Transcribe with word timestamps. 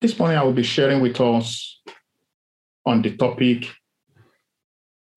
This 0.00 0.18
morning, 0.18 0.38
I 0.38 0.42
will 0.42 0.54
be 0.54 0.62
sharing 0.62 1.02
with 1.02 1.20
us 1.20 1.78
on 2.86 3.02
the 3.02 3.14
topic 3.18 3.68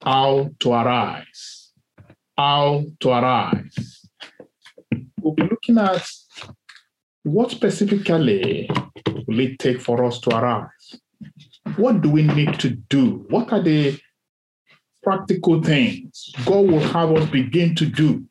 how 0.02 0.50
to 0.60 0.74
arise. 0.74 1.72
How 2.38 2.84
to 3.00 3.10
arise. 3.10 4.10
We'll 5.22 5.36
be 5.36 5.44
looking 5.44 5.78
at 5.78 6.06
what 7.24 7.52
specifically 7.52 8.70
will 9.26 9.40
it 9.40 9.58
take 9.58 9.80
for 9.80 10.04
us 10.04 10.20
to 10.20 10.36
arise? 10.36 11.00
What 11.78 12.02
do 12.02 12.10
we 12.10 12.24
need 12.24 12.60
to 12.60 12.72
do? 12.72 13.26
What 13.30 13.54
are 13.54 13.62
the 13.62 13.98
practical 15.02 15.64
things 15.64 16.30
God 16.46 16.68
will 16.68 16.82
have 16.82 17.10
us 17.14 17.30
begin 17.30 17.74
to 17.76 17.86
do 17.86 18.26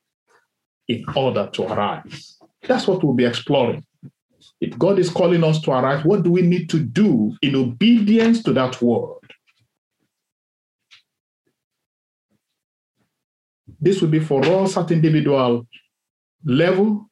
in 0.86 1.02
order 1.16 1.48
to 1.54 1.62
arise? 1.62 2.36
That's 2.68 2.86
what 2.86 3.02
we'll 3.02 3.14
be 3.14 3.24
exploring. 3.24 3.86
If 4.62 4.78
God 4.78 5.00
is 5.00 5.10
calling 5.10 5.42
us 5.42 5.60
to 5.62 5.72
arise, 5.72 6.04
what 6.04 6.22
do 6.22 6.30
we 6.30 6.40
need 6.40 6.70
to 6.70 6.78
do 6.78 7.36
in 7.42 7.56
obedience 7.56 8.44
to 8.44 8.52
that 8.52 8.80
word? 8.80 9.18
This 13.80 14.00
will 14.00 14.08
be 14.08 14.20
for 14.20 14.44
us 14.44 14.76
at 14.76 14.92
individual 14.92 15.66
level 16.44 17.10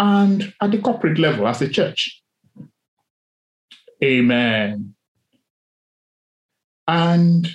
and 0.00 0.52
at 0.60 0.72
the 0.72 0.78
corporate 0.78 1.20
level 1.20 1.46
as 1.46 1.62
a 1.62 1.68
church. 1.68 2.20
Amen. 4.02 4.96
And 6.88 7.48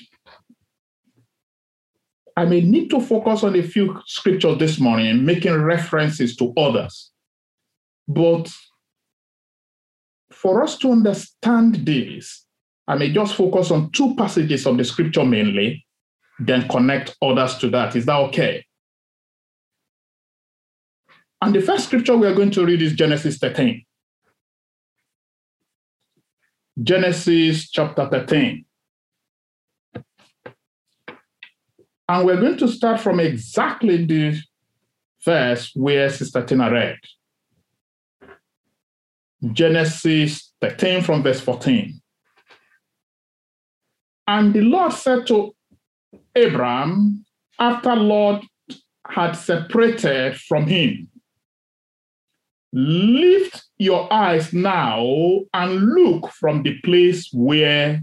I 2.38 2.46
may 2.46 2.62
need 2.62 2.90
to 2.91 3.02
focus 3.02 3.44
on 3.44 3.57
a 3.57 3.62
few 3.62 4.02
scriptures 4.05 4.57
this 4.57 4.80
morning, 4.80 5.26
making 5.26 5.62
references 5.62 6.38
to 6.38 6.54
others. 6.55 7.12
But 8.07 8.49
for 10.44 10.62
us 10.62 10.78
to 10.78 10.92
understand 10.92 11.76
this, 11.86 12.46
I 12.86 12.96
may 12.96 13.14
just 13.14 13.36
focus 13.36 13.72
on 13.72 13.92
two 13.92 14.14
passages 14.16 14.68
of 14.68 14.77
the 14.77 14.84
scripture 14.84 15.24
mainly, 15.24 15.85
then 16.38 16.68
connect 16.68 17.16
others 17.22 17.55
to 17.60 17.70
that. 17.70 17.96
Is 17.96 18.05
that 18.08 18.18
okay? 18.27 18.66
And 21.41 21.55
the 21.55 21.62
first 21.62 21.85
scripture 21.85 22.18
we 22.18 22.27
are 22.27 22.35
going 22.35 22.52
to 22.52 22.66
read 22.66 22.82
is 22.82 22.94
Genesis 22.94 23.38
13. 23.38 23.85
Genesis 26.82 27.70
chapter 27.70 28.10
13. 28.10 28.66
And 32.10 32.26
we're 32.26 32.41
going 32.41 32.57
to 32.57 32.68
start 32.68 33.00
from 33.00 33.22
exactly 33.22 34.05
the 34.05 34.38
verse 35.24 35.72
where 35.74 36.10
Sister 36.10 36.44
Tina 36.44 36.70
read. 36.70 36.98
Genesis 39.52 40.54
13 40.62 41.04
from 41.04 41.24
verse 41.24 41.41
14. 41.41 42.02
And 44.27 44.54
the 44.54 44.62
Lord 44.62 44.94
said 44.94 45.27
to 45.27 45.54
Abram, 46.35 47.26
after 47.60 47.96
Lot 47.96 48.46
had 49.08 49.34
separated 49.34 50.38
from 50.38 50.68
him, 50.68 51.10
Lift 52.76 53.66
your 53.77 54.12
eyes 54.12 54.52
now 54.52 55.05
and 55.54 55.94
look 55.94 56.32
from 56.32 56.63
the 56.63 56.80
place 56.80 57.30
where 57.32 58.02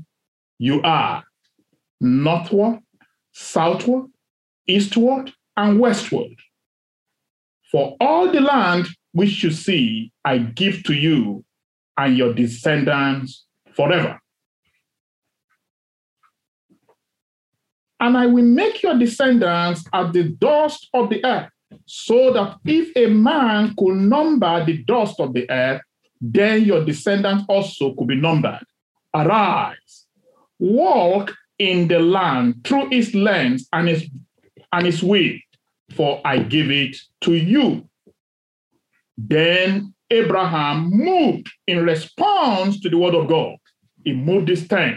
you 0.59 0.81
are, 0.83 1.25
northward, 2.01 2.79
southward, 3.33 4.11
eastward, 4.69 5.33
and 5.57 5.81
westward. 5.81 6.37
For 7.73 7.97
all 8.01 8.31
the 8.31 8.41
land 8.41 8.87
which 9.13 9.43
you 9.43 9.51
see, 9.51 10.13
I 10.25 10.39
give 10.39 10.85
to 10.85 10.93
you 10.93 11.45
and 11.97 12.17
your 12.17 12.33
descendants 12.33 13.45
forever. 13.75 14.21
And 17.99 18.17
I 18.17 18.27
will 18.27 18.45
make 18.45 18.83
your 18.83 18.99
descendants 18.99 19.85
as 19.93 20.13
the 20.13 20.25
dust 20.25 20.89
of 20.95 21.11
the 21.11 21.25
earth 21.25 21.51
so 21.87 22.33
that 22.33 22.57
if 22.65 22.97
a 22.97 23.07
man 23.07 23.75
could 23.77 23.97
number 23.97 24.65
the 24.65 24.79
dust 24.85 25.21
of 25.21 25.35
the 25.35 25.49
earth, 25.51 25.83
then 26.21 26.65
your 26.65 26.85
descendants 26.85 27.45
also 27.49 27.95
could 27.95 28.09
be 28.09 28.17
numbered. 28.17 28.65
Arise, 29.15 30.07
walk 30.59 31.35
in 31.59 31.89
the 31.89 31.99
land 31.99 32.65
through 32.65 32.89
its 32.91 33.15
length 33.15 33.67
and 33.73 33.89
its 33.89 34.07
and 34.73 34.87
its 34.87 35.03
width, 35.03 35.43
for 35.95 36.21
I 36.25 36.39
give 36.39 36.71
it 36.71 36.97
to 37.23 37.35
you. 37.35 37.90
Then 39.29 39.95
Abraham 40.11 40.91
moved 40.91 41.51
in 41.67 41.85
response 41.85 42.81
to 42.81 42.89
the 42.89 42.97
word 42.97 43.15
of 43.15 43.29
God. 43.29 43.57
He 44.05 44.13
moved 44.13 44.49
his 44.49 44.67
tent 44.67 44.97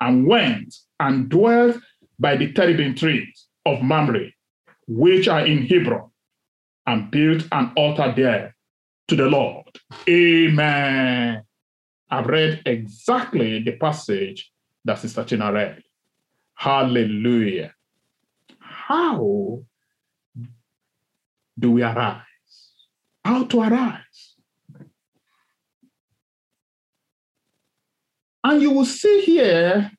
and 0.00 0.26
went 0.26 0.74
and 1.00 1.28
dwelt 1.28 1.76
by 2.18 2.36
the 2.36 2.52
terebinth 2.52 2.98
trees 2.98 3.46
of 3.66 3.82
Mamre, 3.82 4.30
which 4.86 5.28
are 5.28 5.44
in 5.44 5.66
Hebron 5.66 6.10
and 6.86 7.10
built 7.10 7.46
an 7.50 7.72
altar 7.76 8.12
there 8.14 8.54
to 9.08 9.16
the 9.16 9.26
Lord. 9.26 9.66
Amen. 10.08 11.42
I've 12.10 12.26
read 12.26 12.62
exactly 12.66 13.62
the 13.62 13.72
passage 13.72 14.52
that 14.84 14.98
Sister 14.98 15.24
Tina 15.24 15.52
read. 15.52 15.82
Hallelujah. 16.54 17.74
How 18.60 19.60
do 21.58 21.70
we 21.70 21.82
arise? 21.82 22.22
How 23.24 23.44
to 23.44 23.60
arise? 23.62 24.34
And 28.42 28.60
you 28.60 28.70
will 28.72 28.84
see 28.84 29.22
here 29.22 29.90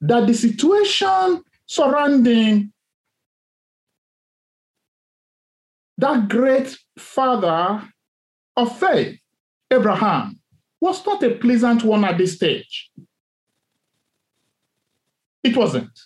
that 0.00 0.26
the 0.26 0.34
situation 0.34 1.42
surrounding 1.66 2.72
that 5.98 6.28
great 6.28 6.76
father 6.96 7.82
of 8.56 8.78
faith, 8.78 9.18
Abraham, 9.70 10.38
was 10.80 11.04
not 11.04 11.22
a 11.24 11.34
pleasant 11.34 11.82
one 11.82 12.04
at 12.04 12.18
this 12.18 12.36
stage. 12.36 12.90
It 15.42 15.56
wasn't. 15.56 15.98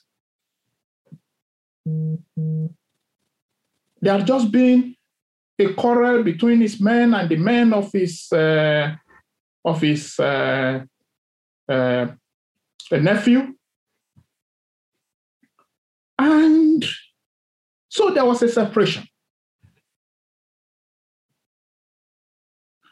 There 4.00 4.16
had 4.16 4.27
just 4.27 4.50
been 4.50 4.97
a 5.60 5.75
quarrel 5.75 6.22
between 6.22 6.60
his 6.60 6.81
men 6.81 7.15
and 7.15 7.28
the 7.28 7.37
men 7.37 7.72
of 7.72 7.93
his 7.93 8.31
uh, 8.32 8.94
of 9.65 9.81
his 9.81 10.19
uh, 10.19 10.81
uh, 11.69 12.06
nephew, 12.93 13.54
and 16.19 16.84
so 17.88 18.10
there 18.10 18.25
was 18.25 18.43
a 18.43 18.48
separation. 18.48 19.04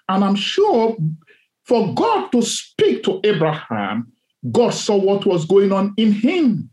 And 0.08 0.24
I'm 0.24 0.36
sure 0.36 0.96
for 1.64 1.94
God 1.94 2.32
to 2.32 2.42
speak 2.42 3.02
to 3.04 3.20
Abraham, 3.24 4.12
God 4.50 4.70
saw 4.70 4.96
what 4.96 5.26
was 5.26 5.44
going 5.44 5.72
on 5.72 5.92
in 5.96 6.12
him. 6.12 6.70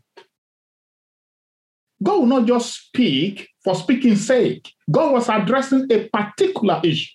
God 2.02 2.20
will 2.20 2.26
not 2.26 2.46
just 2.46 2.86
speak 2.86 3.48
for 3.62 3.74
speaking's 3.74 4.26
sake. 4.26 4.72
God 4.90 5.12
was 5.12 5.28
addressing 5.28 5.86
a 5.90 6.08
particular 6.08 6.80
issue. 6.84 7.10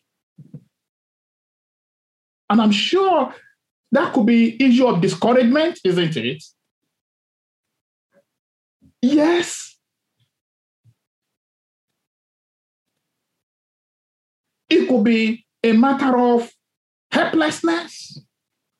And 2.49 2.61
I'm 2.61 2.71
sure 2.71 3.33
that 3.93 4.13
could 4.13 4.25
be 4.25 4.61
issue 4.61 4.87
of 4.87 5.01
discouragement, 5.01 5.79
isn't 5.85 6.17
it? 6.17 6.43
Yes. 9.01 9.77
It 14.69 14.87
could 14.87 15.03
be 15.03 15.45
a 15.63 15.73
matter 15.73 16.17
of 16.17 16.49
helplessness, 17.11 18.21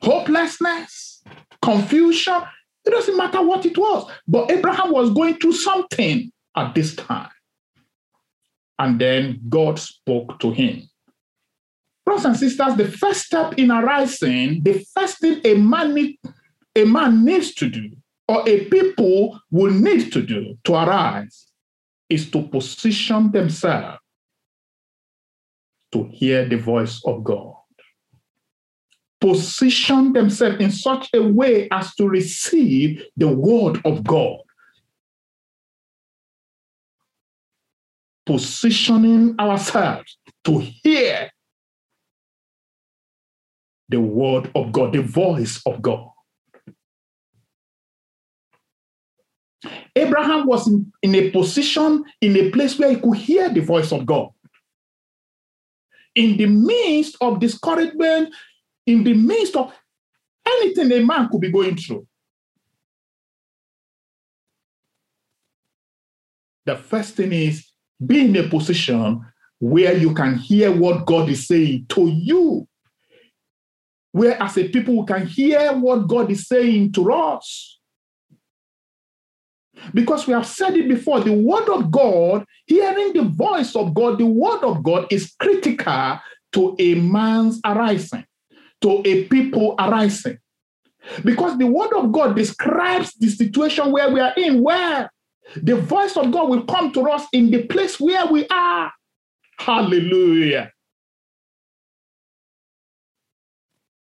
hopelessness, 0.02 1.24
confusion. 1.62 2.42
It 2.86 2.92
doesn't 2.92 3.18
matter 3.18 3.42
what 3.42 3.66
it 3.66 3.78
was. 3.78 4.10
But 4.28 4.52
Abraham 4.52 4.92
was 4.92 5.12
going 5.12 5.36
through 5.36 5.54
something 5.54 6.32
at 6.56 6.76
this 6.76 6.96
time. 6.96 7.30
And 8.82 9.00
then 9.00 9.40
God 9.48 9.78
spoke 9.78 10.40
to 10.40 10.50
him. 10.50 10.90
Brothers 12.04 12.26
and 12.26 12.36
sisters, 12.36 12.76
the 12.76 12.88
first 12.88 13.28
step 13.28 13.54
in 13.60 13.70
arising, 13.70 14.64
the 14.64 14.84
first 14.96 15.20
thing 15.20 15.40
a 15.46 15.54
man, 15.54 15.94
need, 15.94 16.18
a 16.76 16.84
man 16.86 17.24
needs 17.24 17.54
to 17.56 17.70
do, 17.70 17.92
or 18.28 18.42
a 18.50 18.66
people 18.66 19.40
will 19.52 19.72
need 19.72 20.12
to 20.14 20.24
do 20.24 20.58
to 20.64 20.74
arise, 20.74 21.46
is 22.10 22.32
to 22.32 22.42
position 22.48 23.32
themselves 23.32 24.00
to 25.92 26.06
hear 26.06 26.50
the 26.50 26.58
voice 26.58 27.04
of 27.06 27.24
God. 27.24 27.54
Position 29.20 30.12
themselves 30.12 30.60
in 30.60 30.72
such 30.72 31.08
a 31.14 31.22
way 31.22 31.68
as 31.70 31.94
to 31.98 32.10
receive 32.10 33.04
the 33.16 33.28
word 33.28 33.80
of 33.86 34.04
God. 34.04 34.40
Positioning 38.26 39.36
ourselves 39.40 40.18
to 40.44 40.60
hear 40.60 41.30
the 43.90 44.00
word 44.00 44.50
of 44.56 44.72
God, 44.72 44.94
the 44.94 45.02
voice 45.02 45.62
of 45.66 45.82
God. 45.82 46.08
Abraham 49.96 50.48
was 50.48 50.68
in, 50.68 50.92
in 51.02 51.16
a 51.16 51.30
position, 51.32 52.04
in 52.22 52.36
a 52.38 52.50
place 52.52 52.80
where 52.80 52.90
he 52.90 52.96
could 52.96 53.18
hear 53.18 53.50
the 53.50 53.60
voice 53.60 53.92
of 53.92 54.06
God. 54.06 54.30
In 56.16 56.38
the 56.38 56.46
midst 56.46 57.18
of 57.22 57.40
discouragement, 57.40 58.34
in 58.86 59.04
the 59.04 59.14
midst 59.14 59.56
of 59.56 59.74
anything 60.48 60.92
a 60.92 61.06
man 61.06 61.30
could 61.30 61.42
be 61.42 61.52
going 61.52 61.76
through. 61.76 62.08
The 66.66 66.76
first 66.76 67.16
thing 67.16 67.34
is 67.34 67.71
be 68.06 68.26
in 68.26 68.36
a 68.36 68.48
position 68.48 69.22
where 69.60 69.96
you 69.96 70.14
can 70.14 70.36
hear 70.36 70.72
what 70.72 71.06
God 71.06 71.30
is 71.30 71.48
saying 71.48 71.86
to 71.90 72.08
you. 72.08 72.68
Where, 74.12 74.42
as 74.42 74.58
a 74.58 74.68
people, 74.68 75.00
we 75.00 75.06
can 75.06 75.28
hear 75.28 75.72
what 75.74 76.08
God 76.08 76.32
is 76.32 76.48
saying 76.48 76.94
to 76.94 77.14
us. 77.14 77.80
Because 79.94 80.28
we 80.28 80.34
have 80.34 80.46
said 80.46 80.76
it 80.76 80.88
before, 80.88 81.22
the 81.22 81.34
word 81.34 81.70
of 81.70 81.92
God, 81.92 82.46
hearing 82.66 83.14
the 83.14 83.24
voice 83.24 83.76
of 83.76 83.94
God, 83.94 84.18
the 84.18 84.26
word 84.26 84.64
of 84.64 84.84
God 84.84 85.08
is 85.12 85.34
critical 85.40 86.20
to 86.54 86.76
a 86.78 86.96
man's 86.96 87.60
arising, 87.66 88.26
to 88.82 89.02
a 89.06 89.26
people 89.26 89.76
arising. 89.80 90.38
Because 91.24 91.58
the 91.58 91.66
word 91.66 91.94
of 91.94 92.12
God 92.12 92.36
describes 92.36 93.14
the 93.14 93.30
situation 93.30 93.92
where 93.92 94.12
we 94.12 94.20
are 94.20 94.34
in, 94.36 94.62
where 94.62 95.10
the 95.56 95.76
voice 95.76 96.16
of 96.18 96.32
God 96.32 96.50
will 96.50 96.64
come 96.64 96.92
to 96.94 97.02
us 97.10 97.26
in 97.34 97.52
the 97.52 97.64
place 97.64 98.00
where 98.00 98.26
we 98.28 98.48
are. 98.48 98.92
Hallelujah. 99.58 100.72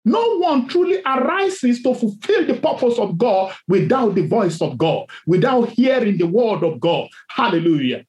No 0.05 0.39
one 0.39 0.69
truly 0.69 1.03
arises 1.05 1.83
to 1.83 1.93
fulfill 1.93 2.47
the 2.47 2.55
purpose 2.55 2.97
of 2.97 3.19
God 3.19 3.53
without 3.67 4.15
the 4.15 4.25
voice 4.25 4.63
of 4.63 4.79
God, 4.79 5.11
without 5.27 5.71
hearing 5.71 6.17
the 6.17 6.29
word 6.29 6.63
of 6.63 6.79
God. 6.79 7.09
Hallelujah. 7.29 8.05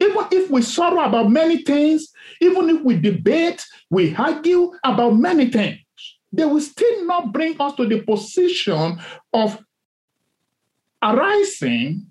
Even 0.00 0.24
if 0.30 0.48
we 0.48 0.62
sorrow 0.62 1.00
about 1.00 1.30
many 1.30 1.64
things, 1.64 2.12
even 2.40 2.70
if 2.70 2.82
we 2.82 2.96
debate, 2.96 3.64
we 3.90 4.14
argue 4.14 4.72
about 4.84 5.16
many 5.16 5.50
things, 5.50 5.80
they 6.32 6.44
will 6.44 6.60
still 6.60 7.06
not 7.06 7.32
bring 7.32 7.60
us 7.60 7.74
to 7.74 7.86
the 7.86 8.02
position 8.02 9.00
of 9.32 9.58
arising 11.02 12.06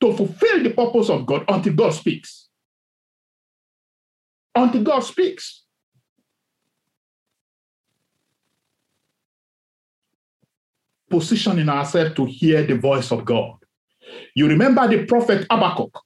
to 0.00 0.12
fulfill 0.16 0.62
the 0.62 0.70
purpose 0.70 1.08
of 1.08 1.26
God 1.26 1.44
until 1.48 1.72
God 1.74 1.90
speaks. 1.90 2.48
Until 4.54 4.82
God 4.82 5.00
speaks. 5.00 5.64
Positioning 11.08 11.68
ourselves 11.68 12.14
to 12.16 12.24
hear 12.24 12.64
the 12.64 12.76
voice 12.76 13.12
of 13.12 13.24
God. 13.24 13.56
You 14.34 14.48
remember 14.48 14.88
the 14.88 15.04
prophet 15.04 15.46
Habakkuk. 15.50 15.98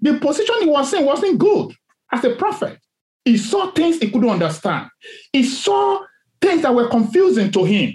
The 0.00 0.18
position 0.18 0.54
he 0.60 0.66
was 0.66 0.92
in 0.92 1.04
wasn't 1.04 1.38
good 1.38 1.74
as 2.12 2.24
a 2.24 2.34
prophet. 2.36 2.78
He 3.24 3.36
saw 3.36 3.70
things 3.70 3.98
he 3.98 4.10
couldn't 4.10 4.30
understand. 4.30 4.88
He 5.32 5.42
saw 5.44 6.00
things 6.40 6.62
that 6.62 6.74
were 6.74 6.88
confusing 6.88 7.50
to 7.52 7.64
him. 7.64 7.94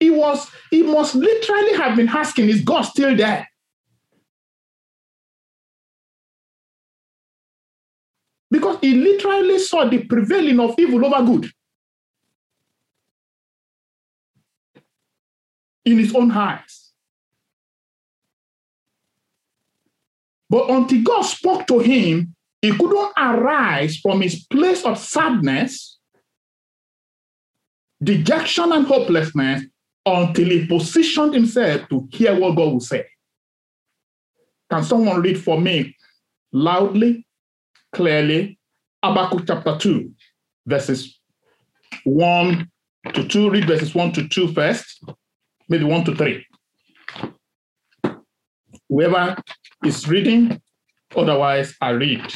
He 0.00 0.10
was, 0.10 0.48
he 0.70 0.82
must 0.82 1.14
literally 1.14 1.74
have 1.76 1.96
been 1.96 2.08
asking, 2.08 2.48
is 2.48 2.62
God 2.62 2.82
still 2.82 3.16
there? 3.16 3.48
Because 8.50 8.78
he 8.80 8.94
literally 8.94 9.58
saw 9.58 9.88
the 9.88 10.04
prevailing 10.04 10.60
of 10.60 10.74
evil 10.78 11.04
over 11.04 11.24
good 11.24 11.50
in 15.84 15.98
his 15.98 16.14
own 16.14 16.30
eyes. 16.30 16.92
But 20.48 20.70
until 20.70 21.02
God 21.02 21.22
spoke 21.22 21.66
to 21.66 21.78
him, 21.80 22.34
he 22.62 22.70
couldn't 22.72 23.12
arise 23.18 23.98
from 23.98 24.22
his 24.22 24.46
place 24.46 24.84
of 24.84 24.98
sadness, 24.98 25.98
dejection, 28.02 28.72
and 28.72 28.86
hopelessness 28.86 29.64
until 30.16 30.48
he 30.48 30.66
positioned 30.66 31.34
himself 31.34 31.88
to 31.88 32.08
hear 32.10 32.38
what 32.38 32.56
God 32.56 32.72
will 32.72 32.80
say. 32.80 33.06
Can 34.70 34.82
someone 34.84 35.20
read 35.22 35.42
for 35.42 35.60
me 35.60 35.96
loudly, 36.52 37.26
clearly, 37.92 38.58
Habakkuk 39.02 39.46
chapter 39.46 39.78
2, 39.78 40.10
verses 40.66 41.18
1 42.04 42.68
to 43.14 43.28
2? 43.28 43.50
Read 43.50 43.66
verses 43.66 43.94
1 43.94 44.12
to 44.12 44.28
2 44.28 44.52
first, 44.52 45.04
maybe 45.68 45.84
1 45.84 46.04
to 46.04 46.14
3. 46.14 46.46
Whoever 48.88 49.36
is 49.84 50.08
reading, 50.08 50.60
otherwise, 51.16 51.74
I 51.80 51.90
read. 51.90 52.34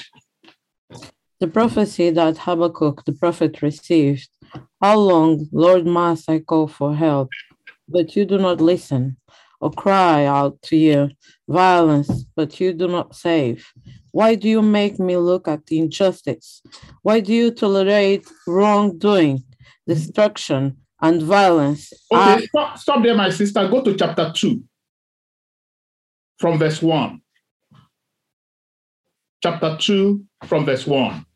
The 1.41 1.49
prophecy 1.49 2.11
that 2.11 2.39
Habakkuk 2.39 3.05
the 3.05 3.13
prophet 3.13 3.63
received 3.63 4.29
How 4.81 4.99
long, 4.99 5.49
Lord, 5.53 5.87
must 5.87 6.29
I 6.29 6.41
call 6.41 6.67
for 6.69 6.95
help? 6.95 7.31
But 7.93 8.17
you 8.17 8.25
do 8.25 8.39
not 8.39 8.61
listen, 8.61 9.17
or 9.61 9.71
cry 9.71 10.25
out 10.25 10.61
to 10.63 10.77
you, 10.77 11.11
violence, 11.49 12.25
but 12.35 12.59
you 12.59 12.73
do 12.73 12.89
not 12.89 13.15
save. 13.15 13.71
Why 14.11 14.35
do 14.35 14.49
you 14.49 14.63
make 14.63 14.99
me 14.99 15.17
look 15.17 15.47
at 15.49 15.61
injustice? 15.71 16.63
Why 17.03 17.21
do 17.21 17.33
you 17.33 17.51
tolerate 17.51 18.27
wrongdoing, 18.47 19.45
destruction, 19.87 20.79
and 21.01 21.23
violence? 21.23 21.93
Okay, 22.13 22.21
I- 22.21 22.47
stop, 22.47 22.79
stop 22.79 23.03
there, 23.03 23.15
my 23.15 23.31
sister. 23.31 23.69
Go 23.69 23.83
to 23.83 23.95
chapter 23.95 24.33
2 24.35 24.63
from 26.39 26.59
verse 26.59 26.83
1. 26.83 27.21
Chapter 29.43 29.77
2 29.81 30.25
from 30.47 30.65
verse 30.65 30.87
1. 30.87 31.27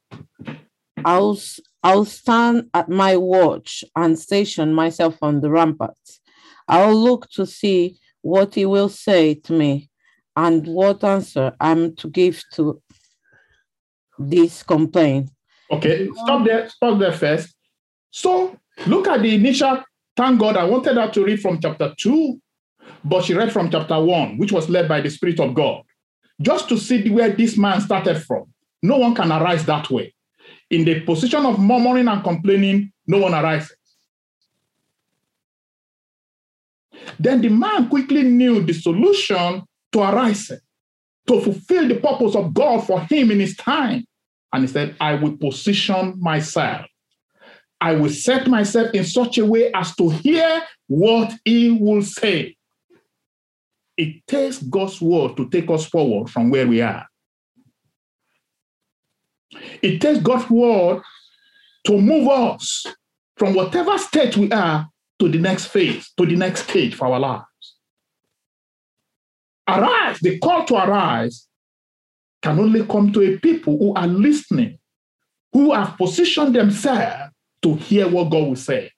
I'll, 1.04 1.38
I'll 1.82 2.04
stand 2.04 2.68
at 2.74 2.88
my 2.88 3.16
watch 3.16 3.84
and 3.94 4.18
station 4.18 4.74
myself 4.74 5.16
on 5.22 5.40
the 5.40 5.50
ramparts. 5.50 6.20
I'll 6.68 6.94
look 6.94 7.28
to 7.30 7.46
see 7.46 7.98
what 8.22 8.54
he 8.54 8.66
will 8.66 8.88
say 8.88 9.34
to 9.34 9.52
me 9.52 9.88
and 10.34 10.66
what 10.66 11.04
answer 11.04 11.54
I'm 11.60 11.94
to 11.96 12.08
give 12.08 12.42
to 12.54 12.82
this 14.18 14.62
complaint. 14.62 15.30
Okay, 15.70 16.08
stop 16.14 16.44
there, 16.44 16.68
stop 16.68 16.98
there 16.98 17.12
first. 17.12 17.54
So 18.10 18.56
look 18.86 19.08
at 19.08 19.22
the 19.22 19.34
initial, 19.34 19.82
thank 20.16 20.40
God, 20.40 20.56
I 20.56 20.64
wanted 20.64 20.96
her 20.96 21.10
to 21.10 21.24
read 21.24 21.40
from 21.40 21.60
chapter 21.60 21.94
2, 21.98 22.40
but 23.04 23.24
she 23.24 23.34
read 23.34 23.52
from 23.52 23.70
chapter 23.70 24.00
1, 24.00 24.38
which 24.38 24.52
was 24.52 24.68
led 24.68 24.88
by 24.88 25.00
the 25.00 25.10
Spirit 25.10 25.40
of 25.40 25.54
God, 25.54 25.82
just 26.40 26.68
to 26.68 26.78
see 26.78 27.08
where 27.10 27.30
this 27.30 27.56
man 27.56 27.80
started 27.80 28.22
from. 28.22 28.52
No 28.82 28.98
one 28.98 29.14
can 29.14 29.32
arise 29.32 29.64
that 29.66 29.90
way. 29.90 30.14
In 30.70 30.84
the 30.84 31.00
position 31.00 31.46
of 31.46 31.58
murmuring 31.58 32.08
and 32.08 32.22
complaining, 32.22 32.92
no 33.06 33.18
one 33.18 33.34
arises. 33.34 33.76
Then 37.18 37.40
the 37.40 37.48
man 37.48 37.88
quickly 37.88 38.22
knew 38.22 38.62
the 38.62 38.72
solution 38.72 39.62
to 39.92 40.00
arising, 40.00 40.58
to 41.26 41.40
fulfill 41.40 41.88
the 41.88 41.96
purpose 41.96 42.34
of 42.34 42.54
God 42.54 42.86
for 42.86 43.00
him 43.00 43.30
in 43.30 43.40
his 43.40 43.56
time. 43.56 44.04
And 44.52 44.62
he 44.62 44.68
said, 44.68 44.96
I 45.00 45.14
will 45.14 45.36
position 45.36 46.14
myself. 46.20 46.86
I 47.80 47.92
will 47.92 48.10
set 48.10 48.46
myself 48.46 48.94
in 48.94 49.04
such 49.04 49.38
a 49.38 49.44
way 49.44 49.70
as 49.72 49.94
to 49.96 50.08
hear 50.08 50.62
what 50.86 51.32
he 51.44 51.70
will 51.70 52.02
say. 52.02 52.56
It 53.96 54.26
takes 54.26 54.62
God's 54.62 55.00
word 55.00 55.36
to 55.36 55.48
take 55.48 55.70
us 55.70 55.86
forward 55.86 56.30
from 56.30 56.50
where 56.50 56.66
we 56.66 56.80
are. 56.80 57.06
It 59.82 60.00
takes 60.00 60.20
God's 60.20 60.50
word 60.50 61.02
to 61.86 62.00
move 62.00 62.28
us 62.28 62.86
from 63.36 63.54
whatever 63.54 63.96
state 63.98 64.36
we 64.36 64.50
are 64.52 64.88
to 65.18 65.28
the 65.28 65.38
next 65.38 65.66
phase, 65.66 66.12
to 66.16 66.26
the 66.26 66.36
next 66.36 66.68
stage 66.68 66.94
for 66.94 67.06
our 67.06 67.20
lives. 67.20 67.44
Arise, 69.68 70.20
the 70.20 70.38
call 70.38 70.64
to 70.66 70.76
arise 70.76 71.48
can 72.42 72.58
only 72.58 72.86
come 72.86 73.12
to 73.12 73.22
a 73.22 73.38
people 73.38 73.76
who 73.78 73.94
are 73.94 74.06
listening, 74.06 74.78
who 75.52 75.72
have 75.72 75.96
positioned 75.96 76.54
themselves 76.54 77.32
to 77.62 77.74
hear 77.74 78.08
what 78.08 78.30
God 78.30 78.48
will 78.48 78.56
say. 78.56 78.92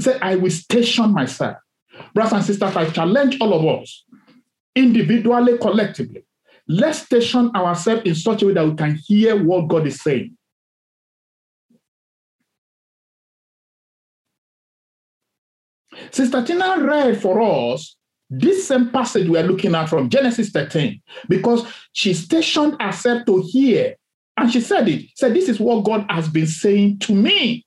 Say, 0.00 0.18
I 0.20 0.36
will 0.36 0.50
station 0.50 1.12
myself. 1.12 1.56
Brothers 2.14 2.32
and 2.32 2.44
sisters, 2.44 2.76
I 2.76 2.88
challenge 2.90 3.38
all 3.40 3.52
of 3.52 3.80
us, 3.80 4.04
individually, 4.74 5.58
collectively. 5.58 6.24
Let's 6.68 7.00
station 7.00 7.50
ourselves 7.56 8.02
in 8.04 8.14
such 8.14 8.42
a 8.42 8.46
way 8.46 8.52
that 8.54 8.66
we 8.66 8.74
can 8.76 8.94
hear 8.94 9.42
what 9.42 9.68
God 9.68 9.86
is 9.86 10.00
saying. 10.00 10.36
Sister 16.10 16.44
Tina 16.44 16.76
read 16.80 17.20
for 17.20 17.40
us 17.40 17.96
this 18.28 18.68
same 18.68 18.90
passage 18.90 19.28
we 19.28 19.38
are 19.38 19.42
looking 19.44 19.74
at 19.74 19.88
from 19.88 20.08
Genesis 20.08 20.50
13 20.50 21.00
because 21.28 21.66
she 21.92 22.14
stationed 22.14 22.80
herself 22.80 23.26
to 23.26 23.42
hear 23.46 23.96
And 24.40 24.50
she 24.50 24.62
said 24.62 24.88
it. 24.88 25.10
Said, 25.16 25.34
This 25.34 25.50
is 25.50 25.60
what 25.60 25.84
God 25.84 26.06
has 26.08 26.26
been 26.26 26.46
saying 26.46 27.00
to 27.00 27.14
me. 27.14 27.66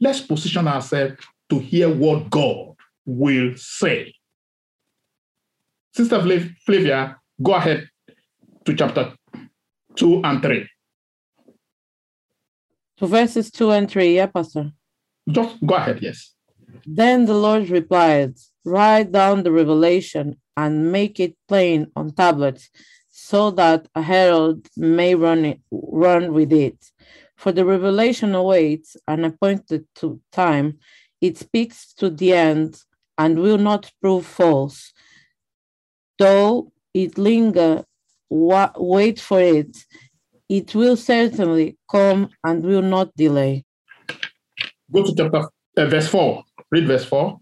Let's 0.00 0.20
position 0.20 0.66
ourselves 0.66 1.14
to 1.50 1.60
hear 1.60 1.88
what 1.88 2.28
God 2.30 2.74
will 3.04 3.52
say. 3.56 4.12
Sister 5.94 6.20
Flavia, 6.66 7.16
go 7.40 7.54
ahead 7.54 7.88
to 8.64 8.74
chapter 8.74 9.14
2 9.94 10.22
and 10.24 10.42
3. 10.42 10.68
To 12.98 13.06
verses 13.06 13.50
2 13.50 13.70
and 13.72 13.90
3, 13.90 14.16
yeah, 14.16 14.26
Pastor. 14.26 14.72
Just 15.28 15.56
go 15.64 15.74
ahead, 15.74 16.00
yes. 16.02 16.32
Then 16.86 17.26
the 17.26 17.34
Lord 17.34 17.68
replied, 17.68 18.34
Write 18.64 19.12
down 19.12 19.42
the 19.42 19.52
revelation 19.52 20.40
and 20.56 20.90
make 20.90 21.20
it 21.20 21.36
plain 21.46 21.90
on 21.94 22.12
tablets, 22.12 22.70
so 23.08 23.50
that 23.52 23.88
a 23.94 24.02
herald 24.02 24.66
may 24.76 25.14
run 25.14 25.44
it, 25.44 25.60
run 25.70 26.32
with 26.32 26.52
it. 26.52 26.78
For 27.36 27.52
the 27.52 27.64
revelation 27.64 28.34
awaits 28.34 28.96
an 29.06 29.24
appointed 29.24 29.86
time. 30.32 30.78
It 31.20 31.36
speaks 31.36 31.92
to 31.94 32.08
the 32.08 32.32
end 32.32 32.80
and 33.18 33.38
will 33.38 33.58
not 33.58 33.92
prove 34.00 34.24
false. 34.26 34.92
Though 36.18 36.72
it 36.94 37.18
linger, 37.18 37.84
wa- 38.30 38.72
wait 38.76 39.20
for 39.20 39.40
it. 39.40 39.76
It 40.48 40.74
will 40.74 40.96
certainly 40.96 41.76
come 41.90 42.30
and 42.44 42.62
will 42.62 42.82
not 42.82 43.14
delay. 43.16 43.64
Go 44.92 45.02
to 45.02 45.14
chapter 45.14 45.48
uh, 45.76 45.86
verse 45.86 46.08
4. 46.08 46.44
Read 46.70 46.86
verse 46.86 47.04
4. 47.04 47.38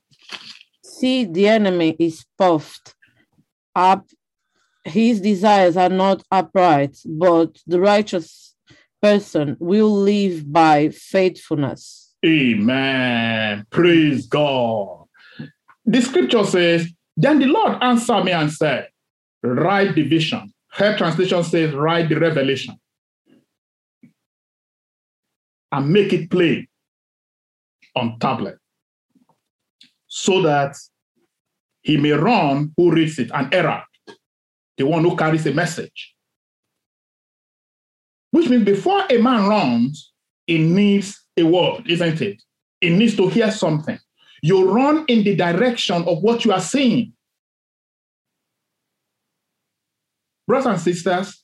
See, 0.83 1.25
the 1.25 1.49
enemy 1.49 1.97
is 1.99 2.25
puffed 2.39 2.95
up. 3.75 4.07
His 4.85 5.21
desires 5.21 5.77
are 5.77 5.91
not 5.91 6.23
upright, 6.31 6.97
but 7.07 7.59
the 7.67 7.81
righteous 7.81 8.55
person 9.03 9.57
will 9.61 9.93
live 9.93 10.51
by 10.51 10.89
faithfulness. 10.89 12.15
Amen. 12.25 13.67
Praise 13.71 14.27
God. 14.27 15.05
The 15.85 16.01
scripture 16.01 16.45
says, 16.45 16.89
Then 17.17 17.39
the 17.39 17.47
Lord 17.47 17.77
answered 17.83 18.25
me 18.25 18.33
and 18.33 18.51
said, 18.51 18.89
Write 19.43 19.95
the 19.95 20.09
vision. 20.09 20.53
Her 20.71 20.97
translation 20.97 21.45
says, 21.45 21.75
Write 21.75 22.09
the 22.09 22.19
revelation 22.19 22.79
and 25.75 25.91
make 25.91 26.13
it 26.13 26.31
plain 26.31 26.69
on 27.97 28.17
tablet 28.21 28.57
so 30.07 30.41
that 30.43 30.77
he 31.83 31.97
may 31.97 32.13
run 32.13 32.73
who 32.77 32.93
reads 32.93 33.19
it, 33.19 33.31
an 33.35 33.53
error, 33.53 33.83
the 34.77 34.87
one 34.87 35.03
who 35.03 35.17
carries 35.17 35.47
a 35.47 35.53
message. 35.53 36.15
Which 38.31 38.49
means 38.49 38.65
before 38.65 39.03
a 39.11 39.19
man 39.19 39.49
runs, 39.49 40.13
he 40.47 40.59
needs 40.59 41.21
a 41.37 41.43
word, 41.43 41.91
isn't 41.91 42.21
it? 42.21 42.41
He 42.81 42.91
needs 42.91 43.17
to 43.17 43.29
hear 43.29 43.51
something. 43.51 43.99
You 44.43 44.71
run 44.71 45.05
in 45.09 45.25
the 45.25 45.35
direction 45.35 46.05
of 46.07 46.23
what 46.23 46.45
you 46.45 46.53
are 46.53 46.61
seeing. 46.61 47.15
Brothers 50.47 50.67
and 50.67 50.81
sisters, 50.81 51.43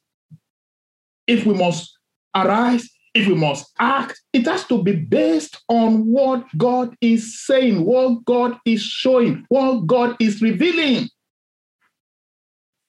if 1.27 1.45
we 1.45 1.55
must 1.55 1.99
arise 2.35 2.89
if 3.15 3.27
we 3.27 3.35
must 3.35 3.73
act, 3.79 4.21
it 4.33 4.47
has 4.47 4.65
to 4.67 4.83
be 4.83 4.95
based 4.95 5.63
on 5.69 6.07
what 6.07 6.47
God 6.57 6.95
is 7.01 7.45
saying, 7.45 7.85
what 7.85 8.25
God 8.25 8.57
is 8.65 8.83
showing, 8.83 9.45
what 9.49 9.87
God 9.87 10.17
is 10.21 10.41
revealing. 10.41 11.09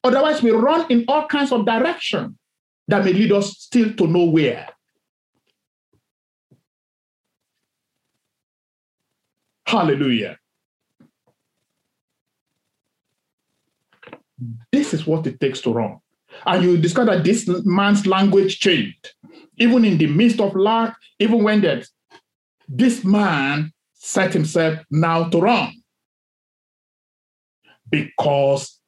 Otherwise, 0.03 0.41
we 0.41 0.51
run 0.51 0.85
in 0.91 1.05
all 1.07 1.27
kinds 1.27 1.51
of 1.51 1.65
direction 1.65 2.37
that 2.87 3.05
may 3.05 3.13
lead 3.13 3.31
us 3.31 3.57
still 3.57 3.93
to 3.93 4.07
nowhere. 4.07 4.67
Hallelujah. 9.65 10.37
This 14.71 14.93
is 14.93 15.07
what 15.07 15.25
it 15.27 15.39
takes 15.39 15.61
to 15.61 15.71
run. 15.71 15.99
And 16.45 16.63
you 16.63 16.77
discover 16.77 17.15
that 17.15 17.23
this 17.23 17.47
man's 17.65 18.07
language 18.07 18.59
changed 18.59 19.13
even 19.61 19.85
in 19.85 19.97
the 19.97 20.07
midst 20.07 20.39
of 20.39 20.55
lack, 20.55 20.97
even 21.19 21.43
when 21.43 21.61
that 21.61 21.87
this 22.67 23.03
man 23.03 23.71
set 23.93 24.33
himself 24.33 24.79
now 24.89 25.29
to 25.29 25.39
run 25.39 25.71
because 27.91 28.79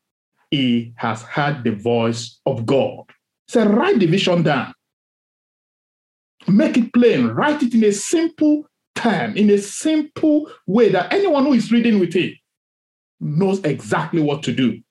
he 0.50 0.94
has 0.96 1.22
heard 1.22 1.64
the 1.64 1.72
voice 1.72 2.40
of 2.48 2.66
God. 2.66 3.04
So 3.48 3.66
write 3.66 4.00
the 4.00 4.08
vision 4.08 4.42
down. 4.42 4.74
Make 6.48 6.78
it 6.78 6.92
plain. 6.92 7.28
Write 7.28 7.62
it 7.62 7.74
in 7.76 7.84
a 7.84 7.92
simple 7.92 8.66
term, 8.96 9.38
in 9.38 9.52
a 9.52 9.60
simple 9.60 10.50
way 10.66 10.90
that 10.90 11.14
anyone 11.14 11.46
who 11.46 11.54
is 11.54 11.72
reading 11.72 12.00
with 12.00 12.16
it 12.16 12.34
knows 13.20 13.64
exactly 13.64 14.22
what 14.22 14.42
to 14.44 14.52
do, 14.54 14.82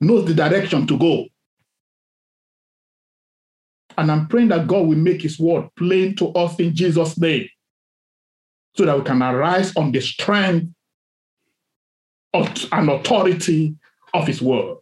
knows 0.00 0.26
the 0.26 0.34
direction 0.34 0.86
to 0.86 0.98
go. 0.98 1.26
And 3.98 4.10
I'm 4.10 4.28
praying 4.28 4.48
that 4.48 4.66
God 4.66 4.86
will 4.86 4.96
make 4.96 5.22
his 5.22 5.38
word 5.38 5.68
plain 5.76 6.16
to 6.16 6.28
us 6.28 6.58
in 6.58 6.74
Jesus' 6.74 7.18
name 7.18 7.48
so 8.74 8.86
that 8.86 8.96
we 8.96 9.04
can 9.04 9.22
arise 9.22 9.76
on 9.76 9.92
the 9.92 10.00
strength 10.00 10.72
of, 12.32 12.68
and 12.72 12.88
authority 12.88 13.74
of 14.14 14.26
his 14.26 14.40
word. 14.40 14.78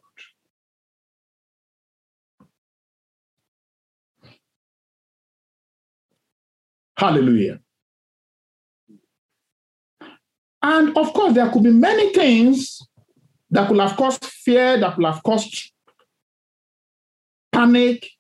Hallelujah. 6.97 7.61
And 10.63 10.97
of 10.97 11.13
course, 11.13 11.35
there 11.35 11.49
could 11.51 11.63
be 11.63 11.71
many 11.71 12.13
things 12.13 12.83
that 13.51 13.69
could 13.69 13.79
have 13.79 13.97
caused 13.97 14.25
fear, 14.25 14.79
that 14.79 14.97
could 14.97 15.05
have 15.05 15.23
caused 15.23 15.73
panic, 17.53 18.11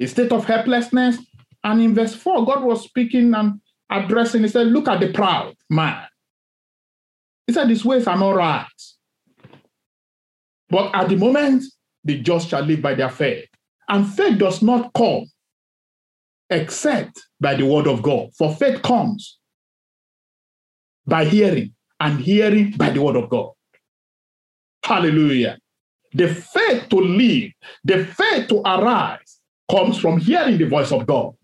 a 0.00 0.06
state 0.06 0.32
of 0.32 0.44
helplessness. 0.44 1.18
And 1.62 1.80
in 1.82 1.94
verse 1.94 2.14
4, 2.14 2.46
God 2.46 2.64
was 2.64 2.84
speaking 2.84 3.34
and 3.34 3.60
addressing, 3.90 4.42
he 4.42 4.48
said, 4.48 4.68
Look 4.68 4.88
at 4.88 5.00
the 5.00 5.12
proud 5.12 5.54
man. 5.68 6.06
He 7.46 7.52
said, 7.52 7.68
His 7.68 7.84
ways 7.84 8.06
are 8.06 8.18
not 8.18 8.36
right. 8.36 8.66
But 10.70 10.94
at 10.94 11.08
the 11.08 11.16
moment, 11.16 11.64
the 12.04 12.18
just 12.20 12.48
shall 12.48 12.62
live 12.62 12.80
by 12.80 12.94
their 12.94 13.10
faith. 13.10 13.46
And 13.88 14.08
faith 14.08 14.38
does 14.38 14.62
not 14.62 14.92
come 14.94 15.26
except 16.48 17.20
by 17.40 17.54
the 17.54 17.66
word 17.66 17.86
of 17.86 18.02
God. 18.02 18.30
For 18.38 18.54
faith 18.54 18.82
comes 18.82 19.38
by 21.06 21.24
hearing, 21.24 21.74
and 21.98 22.20
hearing 22.20 22.72
by 22.76 22.90
the 22.90 23.02
word 23.02 23.16
of 23.16 23.28
God. 23.28 23.50
Hallelujah. 24.84 25.58
The 26.12 26.28
faith 26.28 26.88
to 26.88 26.96
live, 26.96 27.50
the 27.84 28.04
faith 28.04 28.48
to 28.48 28.60
arise, 28.60 29.39
comes 29.70 29.98
from 29.98 30.18
hearing 30.18 30.58
the 30.58 30.66
voice 30.66 30.92
of 30.92 31.06
God, 31.06 31.34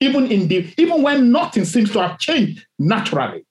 even 0.00 0.30
in 0.30 0.48
the 0.48 0.72
even 0.76 1.02
when 1.02 1.32
nothing 1.32 1.64
seems 1.64 1.90
to 1.92 2.00
have 2.00 2.18
changed 2.18 2.66
naturally. 2.78 3.44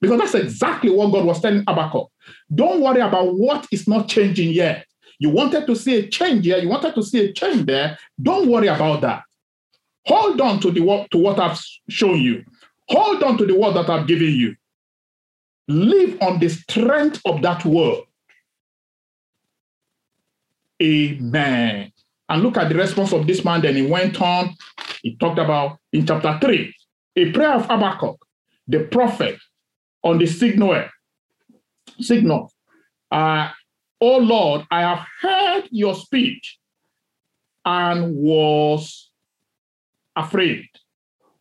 Because 0.00 0.18
that's 0.18 0.34
exactly 0.34 0.90
what 0.90 1.12
God 1.12 1.26
was 1.26 1.40
telling 1.40 1.62
Habakkuk. 1.68 2.08
Don't 2.54 2.80
worry 2.80 3.00
about 3.00 3.34
what 3.36 3.66
is 3.70 3.86
not 3.86 4.08
changing 4.08 4.50
yet. 4.50 4.86
You 5.18 5.28
wanted 5.28 5.66
to 5.66 5.76
see 5.76 5.96
a 5.96 6.08
change 6.08 6.46
here, 6.46 6.58
you 6.58 6.68
wanted 6.68 6.94
to 6.94 7.02
see 7.02 7.26
a 7.26 7.32
change 7.32 7.66
there. 7.66 7.98
Don't 8.20 8.48
worry 8.48 8.68
about 8.68 9.02
that. 9.02 9.22
Hold 10.06 10.40
on 10.40 10.60
to 10.60 10.70
the 10.70 11.06
to 11.10 11.18
what 11.18 11.38
I've 11.38 11.60
shown 11.88 12.20
you. 12.20 12.44
Hold 12.88 13.22
on 13.22 13.36
to 13.38 13.46
the 13.46 13.54
word 13.54 13.74
that 13.74 13.90
I've 13.90 14.06
given 14.06 14.30
you. 14.30 14.56
Live 15.68 16.20
on 16.22 16.40
the 16.40 16.48
strength 16.48 17.20
of 17.24 17.42
that 17.42 17.64
word. 17.64 18.00
Amen. 20.82 21.92
And 22.30 22.44
look 22.44 22.56
at 22.56 22.68
the 22.68 22.76
response 22.76 23.12
of 23.12 23.26
this 23.26 23.44
man. 23.44 23.60
Then 23.60 23.74
he 23.74 23.82
went 23.82 24.22
on. 24.22 24.54
He 25.02 25.16
talked 25.16 25.40
about 25.40 25.78
in 25.92 26.06
chapter 26.06 26.38
3, 26.40 26.74
a 27.16 27.32
prayer 27.32 27.54
of 27.54 27.66
Habakkuk, 27.66 28.16
the 28.68 28.84
prophet 28.84 29.36
on 30.04 30.18
the 30.18 30.26
signal. 30.26 30.84
Signal. 31.98 32.52
Uh, 33.10 33.50
oh 34.00 34.18
Lord, 34.18 34.64
I 34.70 34.82
have 34.82 35.04
heard 35.20 35.64
your 35.72 35.96
speech 35.96 36.58
and 37.64 38.14
was 38.14 39.10
afraid. 40.14 40.68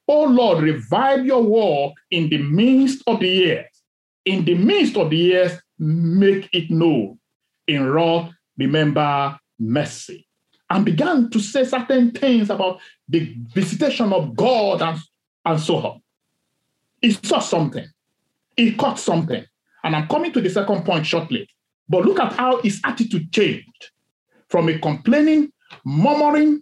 Oh 0.07 0.23
Lord, 0.23 0.63
revive 0.63 1.23
your 1.23 1.43
work 1.43 1.93
in 2.09 2.29
the 2.29 2.39
midst 2.39 3.03
of 3.05 3.19
the 3.19 3.27
years. 3.27 3.65
In 4.25 4.43
the 4.43 4.55
midst 4.55 4.97
of 4.97 5.11
the 5.11 5.17
years, 5.17 5.51
make 5.77 6.49
it 6.51 6.71
known. 6.71 7.19
In 7.67 7.87
wrath, 7.87 8.31
remember 8.57 9.37
mercy 9.59 10.25
and 10.69 10.85
began 10.85 11.29
to 11.31 11.39
say 11.39 11.65
certain 11.65 12.11
things 12.11 12.49
about 12.49 12.79
the 13.07 13.35
visitation 13.53 14.13
of 14.13 14.35
God 14.35 14.81
and, 14.81 14.99
and 15.45 15.59
so 15.59 15.77
on. 15.77 16.01
He 17.01 17.11
saw 17.11 17.39
something, 17.39 17.85
he 18.55 18.73
caught 18.73 18.99
something. 18.99 19.45
And 19.83 19.95
I'm 19.95 20.07
coming 20.07 20.33
to 20.33 20.41
the 20.41 20.49
second 20.49 20.83
point 20.83 21.05
shortly. 21.05 21.47
But 21.87 22.05
look 22.05 22.19
at 22.19 22.33
how 22.33 22.61
his 22.61 22.81
attitude 22.83 23.31
changed 23.31 23.91
from 24.49 24.69
a 24.69 24.77
complaining, 24.77 25.51
murmuring, 25.85 26.61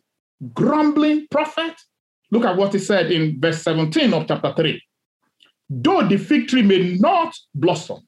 grumbling 0.54 1.28
prophet. 1.30 1.74
Look 2.32 2.46
at 2.46 2.56
what 2.56 2.74
he 2.74 2.80
said 2.80 3.12
in 3.12 3.40
verse 3.42 3.62
17 3.64 4.14
of 4.14 4.28
chapter 4.28 4.54
3. 4.56 4.82
Though 5.70 6.08
the 6.08 6.18
fig 6.18 6.48
tree 6.48 6.62
may 6.62 6.96
not 6.96 7.34
blossom, 7.56 8.08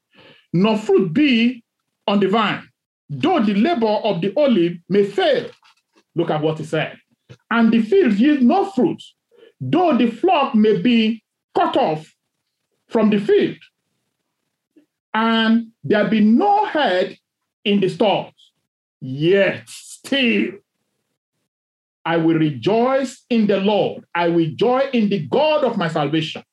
nor 0.53 0.77
fruit 0.77 1.13
be 1.13 1.63
on 2.07 2.19
the 2.19 2.27
vine, 2.27 2.67
though 3.09 3.39
the 3.39 3.53
labor 3.53 3.87
of 3.87 4.21
the 4.21 4.33
olive 4.37 4.77
may 4.87 5.03
fail. 5.03 5.49
Look 6.19 6.31
at 6.31 6.41
what 6.41 6.57
he 6.57 6.65
said. 6.65 6.97
And 7.49 7.71
the 7.71 7.81
field 7.81 8.13
yield 8.15 8.41
no 8.41 8.65
fruit, 8.65 9.01
though 9.61 9.97
the 9.97 10.11
flock 10.11 10.53
may 10.53 10.81
be 10.81 11.23
cut 11.55 11.77
off 11.77 12.13
from 12.89 13.09
the 13.09 13.19
field, 13.19 13.57
and 15.13 15.67
there 15.83 16.09
be 16.09 16.19
no 16.19 16.65
head 16.65 17.17
in 17.63 17.79
the 17.79 17.87
stalls, 17.87 18.33
yet 18.99 19.63
still 19.67 20.51
I 22.05 22.17
will 22.17 22.37
rejoice 22.37 23.23
in 23.29 23.47
the 23.47 23.61
Lord. 23.61 24.03
I 24.13 24.27
will 24.27 24.49
joy 24.55 24.89
in 24.91 25.07
the 25.09 25.25
God 25.27 25.63
of 25.63 25.77
my 25.77 25.87
salvation. 25.87 26.43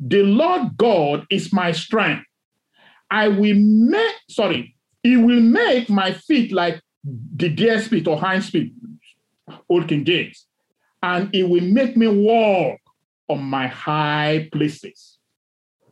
The 0.00 0.22
Lord 0.22 0.76
God 0.78 1.26
is 1.30 1.52
my 1.52 1.72
strength. 1.72 2.24
I 3.10 3.28
will 3.28 3.56
make, 3.56 4.14
sorry, 4.30 4.74
he 5.02 5.16
will 5.16 5.40
make 5.40 5.90
my 5.90 6.12
feet 6.12 6.52
like 6.52 6.80
the 7.36 7.48
deer's 7.48 7.86
feet 7.86 8.08
or 8.08 8.18
hind 8.18 8.44
feet, 8.44 8.72
Old 9.68 9.88
King 9.88 10.04
James, 10.04 10.46
and 11.02 11.32
it 11.34 11.44
will 11.44 11.62
make 11.62 11.96
me 11.96 12.08
walk 12.08 12.80
on 13.28 13.42
my 13.42 13.66
high 13.68 14.48
places. 14.52 15.18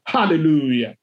Hallelujah. 0.04 0.97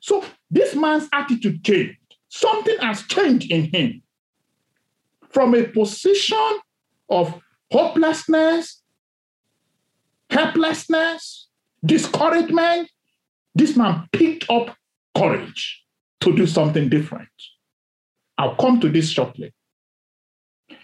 So 0.00 0.24
this 0.50 0.74
man's 0.74 1.08
attitude 1.12 1.64
changed. 1.64 1.98
Something 2.28 2.76
has 2.80 3.02
changed 3.02 3.50
in 3.50 3.64
him 3.64 4.02
from 5.30 5.54
a 5.54 5.64
position 5.64 6.58
of 7.08 7.40
hopelessness, 7.70 8.82
helplessness, 10.30 11.48
discouragement. 11.84 12.90
This 13.54 13.76
man 13.76 14.08
picked 14.12 14.50
up 14.50 14.76
courage 15.16 15.83
to 16.20 16.34
do 16.34 16.46
something 16.46 16.88
different. 16.88 17.28
I'll 18.38 18.56
come 18.56 18.80
to 18.80 18.88
this 18.88 19.10
shortly. 19.10 19.52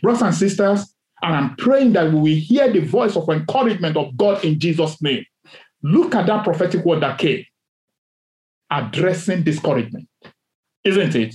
Brothers 0.02 0.22
and 0.22 0.34
sisters, 0.34 0.94
and 1.22 1.34
I'm 1.34 1.56
praying 1.56 1.92
that 1.94 2.12
we 2.12 2.20
will 2.20 2.40
hear 2.40 2.72
the 2.72 2.80
voice 2.80 3.16
of 3.16 3.28
encouragement 3.28 3.96
of 3.96 4.16
God 4.16 4.44
in 4.44 4.58
Jesus' 4.58 5.00
name. 5.02 5.25
Look 5.82 6.14
at 6.14 6.26
that 6.26 6.44
prophetic 6.44 6.84
word 6.84 7.02
that 7.02 7.18
came 7.18 7.44
addressing 8.70 9.42
discouragement, 9.42 10.08
isn't 10.84 11.14
it? 11.14 11.34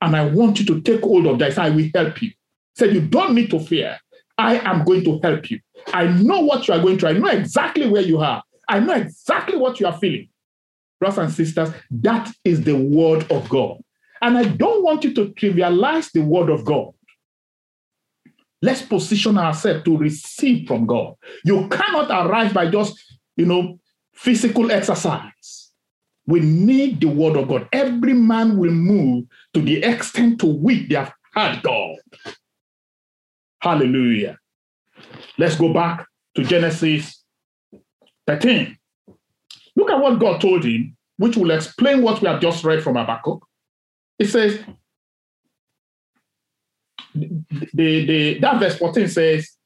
And 0.00 0.16
I 0.16 0.26
want 0.26 0.58
you 0.58 0.66
to 0.66 0.80
take 0.80 1.02
hold 1.02 1.26
of 1.26 1.38
that. 1.38 1.58
I 1.58 1.70
will 1.70 1.88
help 1.94 2.22
you. 2.22 2.32
Say, 2.74 2.90
you 2.90 3.02
don't 3.02 3.34
need 3.34 3.50
to 3.50 3.60
fear. 3.60 3.98
I 4.38 4.56
am 4.58 4.84
going 4.84 5.04
to 5.04 5.20
help 5.22 5.50
you. 5.50 5.60
I 5.92 6.06
know 6.06 6.40
what 6.40 6.66
you 6.66 6.74
are 6.74 6.80
going 6.80 6.98
through. 6.98 7.10
I 7.10 7.12
know 7.12 7.28
exactly 7.28 7.88
where 7.88 8.02
you 8.02 8.18
are. 8.18 8.42
I 8.68 8.80
know 8.80 8.94
exactly 8.94 9.58
what 9.58 9.78
you 9.78 9.86
are 9.86 9.98
feeling. 9.98 10.28
Brothers 11.02 11.18
and 11.18 11.32
sisters, 11.32 11.70
that 11.90 12.32
is 12.44 12.62
the 12.62 12.76
word 12.76 13.28
of 13.32 13.48
God. 13.48 13.82
And 14.20 14.38
I 14.38 14.44
don't 14.44 14.84
want 14.84 15.02
you 15.02 15.12
to 15.14 15.30
trivialize 15.30 16.12
the 16.12 16.20
word 16.20 16.48
of 16.48 16.64
God. 16.64 16.92
Let's 18.62 18.82
position 18.82 19.36
ourselves 19.36 19.82
to 19.82 19.96
receive 19.96 20.68
from 20.68 20.86
God. 20.86 21.14
You 21.44 21.66
cannot 21.66 22.08
arrive 22.08 22.54
by 22.54 22.70
just, 22.70 22.96
you 23.36 23.46
know, 23.46 23.80
physical 24.14 24.70
exercise. 24.70 25.72
We 26.28 26.38
need 26.38 27.00
the 27.00 27.08
word 27.08 27.36
of 27.36 27.48
God. 27.48 27.68
Every 27.72 28.12
man 28.12 28.56
will 28.56 28.70
move 28.70 29.24
to 29.54 29.60
the 29.60 29.82
extent 29.82 30.38
to 30.42 30.46
which 30.46 30.88
they 30.88 30.94
have 30.94 31.12
had 31.34 31.64
God. 31.64 31.96
Hallelujah. 33.58 34.38
Let's 35.36 35.56
go 35.56 35.72
back 35.72 36.06
to 36.36 36.44
Genesis 36.44 37.24
13. 38.28 38.78
Look 39.76 39.90
at 39.90 40.00
what 40.00 40.18
God 40.18 40.40
told 40.40 40.64
him, 40.64 40.96
which 41.16 41.36
will 41.36 41.50
explain 41.50 42.02
what 42.02 42.20
we 42.20 42.28
have 42.28 42.40
just 42.40 42.64
read 42.64 42.82
from 42.82 42.96
Habakkuk. 42.96 43.44
It 44.18 44.26
says, 44.26 44.60
the, 47.14 48.06
the, 48.06 48.38
that 48.40 48.60
verse 48.60 48.76
14 48.78 49.08
says, 49.08 49.56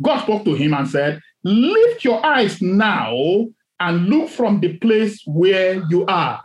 God 0.00 0.22
spoke 0.22 0.44
to 0.44 0.54
him 0.54 0.74
and 0.74 0.88
said, 0.88 1.20
Lift 1.44 2.04
your 2.04 2.24
eyes 2.24 2.60
now 2.62 3.46
and 3.80 4.06
look 4.06 4.28
from 4.30 4.60
the 4.60 4.76
place 4.78 5.22
where 5.26 5.82
you 5.88 6.06
are. 6.06 6.42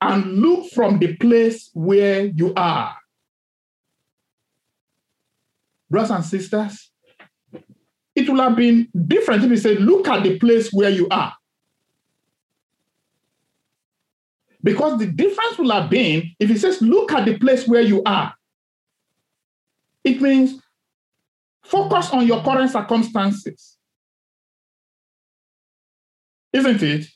And 0.00 0.38
look 0.40 0.70
from 0.72 0.98
the 0.98 1.16
place 1.16 1.70
where 1.72 2.26
you 2.26 2.52
are. 2.54 2.94
Brothers 5.90 6.10
and 6.10 6.24
sisters, 6.24 6.90
it 8.24 8.30
would 8.30 8.40
have 8.40 8.56
been 8.56 8.88
different 9.06 9.44
if 9.44 9.50
he 9.50 9.56
said, 9.56 9.80
Look 9.80 10.08
at 10.08 10.22
the 10.22 10.38
place 10.38 10.72
where 10.72 10.90
you 10.90 11.08
are. 11.10 11.34
Because 14.62 14.98
the 14.98 15.06
difference 15.06 15.58
will 15.58 15.70
have 15.70 15.90
been 15.90 16.30
if 16.38 16.48
he 16.48 16.56
says, 16.56 16.80
Look 16.82 17.12
at 17.12 17.24
the 17.24 17.38
place 17.38 17.66
where 17.66 17.82
you 17.82 18.02
are. 18.04 18.34
It 20.02 20.20
means 20.20 20.60
focus 21.62 22.10
on 22.10 22.26
your 22.26 22.42
current 22.42 22.70
circumstances 22.70 23.74
isn't 26.54 26.82
it? 26.82 27.06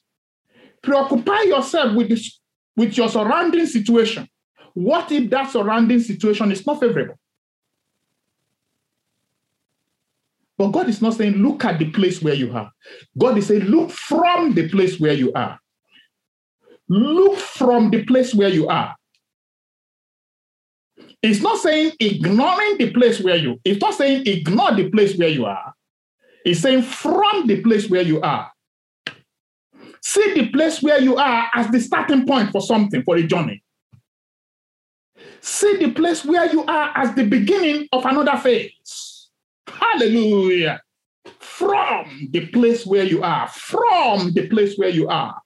Preoccupy 0.83 1.43
yourself 1.43 1.95
with, 1.95 2.09
this, 2.09 2.41
with 2.77 2.97
your 2.97 3.09
surrounding 3.09 3.67
situation. 3.67 4.29
What 4.75 5.11
if 5.13 5.31
that 5.31 5.51
surrounding 5.51 6.01
situation 6.01 6.53
is 6.53 6.67
not 6.67 6.81
favorable? 6.81 7.18
But 10.59 10.73
God 10.73 10.89
is 10.89 11.01
not 11.01 11.15
saying, 11.15 11.35
look 11.35 11.65
at 11.65 11.79
the 11.79 11.91
place 11.93 12.21
where 12.21 12.35
you 12.35 12.53
are. 12.53 12.71
God 13.17 13.39
is 13.39 13.47
saying, 13.47 13.63
look 13.63 13.91
from 13.91 14.55
the 14.55 14.69
place 14.69 14.99
where 14.99 15.13
you 15.13 15.33
are. 15.33 15.59
Look 16.89 17.39
from 17.39 17.91
the 17.91 18.05
place 18.05 18.35
where 18.35 18.49
you 18.49 18.67
are. 18.69 18.95
It's 21.23 21.41
not 21.41 21.59
saying 21.59 21.93
ignoring 22.01 22.79
the 22.79 22.91
place 22.91 23.21
where 23.21 23.37
you, 23.37 23.61
it's 23.65 23.81
not 23.81 23.95
saying 23.95 24.27
ignore 24.27 24.75
the 24.75 24.91
place 24.91 25.17
where 25.17 25.29
you 25.29 25.47
are. 25.47 25.75
It's 26.45 26.61
saying 26.61 26.83
from 26.83 27.47
the 27.47 27.61
place 27.63 27.89
where 27.89 28.03
you 28.03 28.21
are. 28.21 28.51
See 30.03 30.35
the 30.35 30.49
place 30.49 30.83
where 30.83 31.01
you 31.01 31.17
are 31.17 31.49
as 31.55 31.69
the 31.71 31.81
starting 31.81 32.27
point 32.27 32.51
for 32.51 32.61
something, 32.61 33.03
for 33.03 33.17
a 33.17 33.23
journey. 33.23 33.63
See 35.41 35.77
the 35.77 35.91
place 35.91 36.25
where 36.25 36.51
you 36.51 36.65
are 36.65 36.93
as 36.97 37.15
the 37.15 37.27
beginning 37.27 37.89
of 37.93 38.05
another 38.07 38.37
phase. 38.39 39.08
Hallelujah. 39.81 40.81
From 41.39 42.29
the 42.31 42.47
place 42.47 42.87
where 42.87 43.05
you 43.05 43.23
are, 43.23 43.49
from 43.49 44.33
the 44.33 44.49
place 44.49 44.77
where 44.77 44.89
you 44.89 45.09
are. 45.09 45.41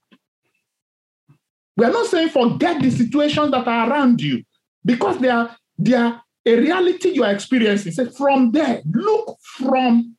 We 1.76 1.86
are 1.86 1.92
not 1.92 2.06
saying 2.06 2.28
forget 2.28 2.82
the 2.82 2.90
situations 2.90 3.50
that 3.50 3.66
are 3.66 3.90
around 3.90 4.20
you 4.20 4.42
because 4.84 5.18
they 5.18 5.30
are, 5.30 5.56
they 5.78 5.94
are 5.94 6.22
a 6.44 6.56
reality 6.56 7.10
you 7.10 7.24
are 7.24 7.32
experiencing. 7.32 7.92
Say, 7.92 8.06
from 8.06 8.52
there, 8.52 8.82
look 8.84 9.38
from 9.56 10.16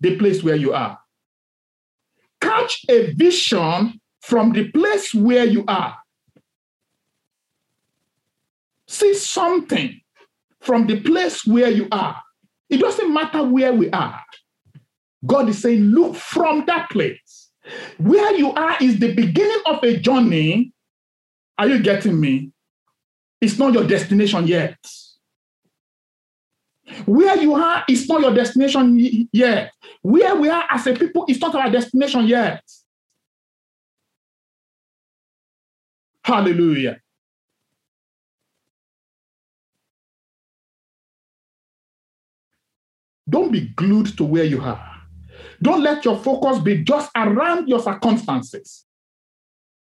the 0.00 0.16
place 0.16 0.42
where 0.42 0.56
you 0.56 0.72
are 0.72 0.98
catch 2.44 2.84
a 2.88 3.12
vision 3.12 4.00
from 4.20 4.52
the 4.52 4.70
place 4.70 5.14
where 5.14 5.44
you 5.44 5.64
are. 5.66 5.96
See 8.86 9.14
something 9.14 10.00
from 10.60 10.86
the 10.86 11.00
place 11.00 11.44
where 11.46 11.70
you 11.70 11.88
are. 11.90 12.20
It 12.74 12.80
doesn't 12.80 13.14
matter 13.14 13.44
where 13.44 13.72
we 13.72 13.88
are. 13.90 14.20
God 15.24 15.48
is 15.48 15.62
saying, 15.62 15.80
look 15.80 16.16
from 16.16 16.64
that 16.66 16.90
place. 16.90 17.50
Where 17.98 18.34
you 18.34 18.52
are 18.52 18.76
is 18.80 18.98
the 18.98 19.14
beginning 19.14 19.62
of 19.66 19.84
a 19.84 19.96
journey. 19.96 20.72
Are 21.56 21.68
you 21.68 21.78
getting 21.78 22.18
me? 22.18 22.50
It's 23.40 23.56
not 23.60 23.74
your 23.74 23.86
destination 23.86 24.48
yet. 24.48 24.76
Where 27.06 27.40
you 27.40 27.54
are 27.54 27.84
is 27.88 28.08
not 28.08 28.22
your 28.22 28.34
destination 28.34 29.28
yet. 29.32 29.72
Where 30.02 30.34
we 30.34 30.48
are 30.48 30.64
as 30.68 30.84
a 30.88 30.94
people 30.94 31.26
is 31.28 31.40
not 31.40 31.54
our 31.54 31.70
destination 31.70 32.26
yet. 32.26 32.64
Hallelujah. 36.24 36.98
Don't 43.28 43.52
be 43.52 43.68
glued 43.76 44.16
to 44.18 44.24
where 44.24 44.44
you 44.44 44.60
are. 44.60 44.90
Don't 45.62 45.82
let 45.82 46.04
your 46.04 46.18
focus 46.18 46.58
be 46.58 46.84
just 46.84 47.10
around 47.16 47.68
your 47.68 47.80
circumstances. 47.80 48.84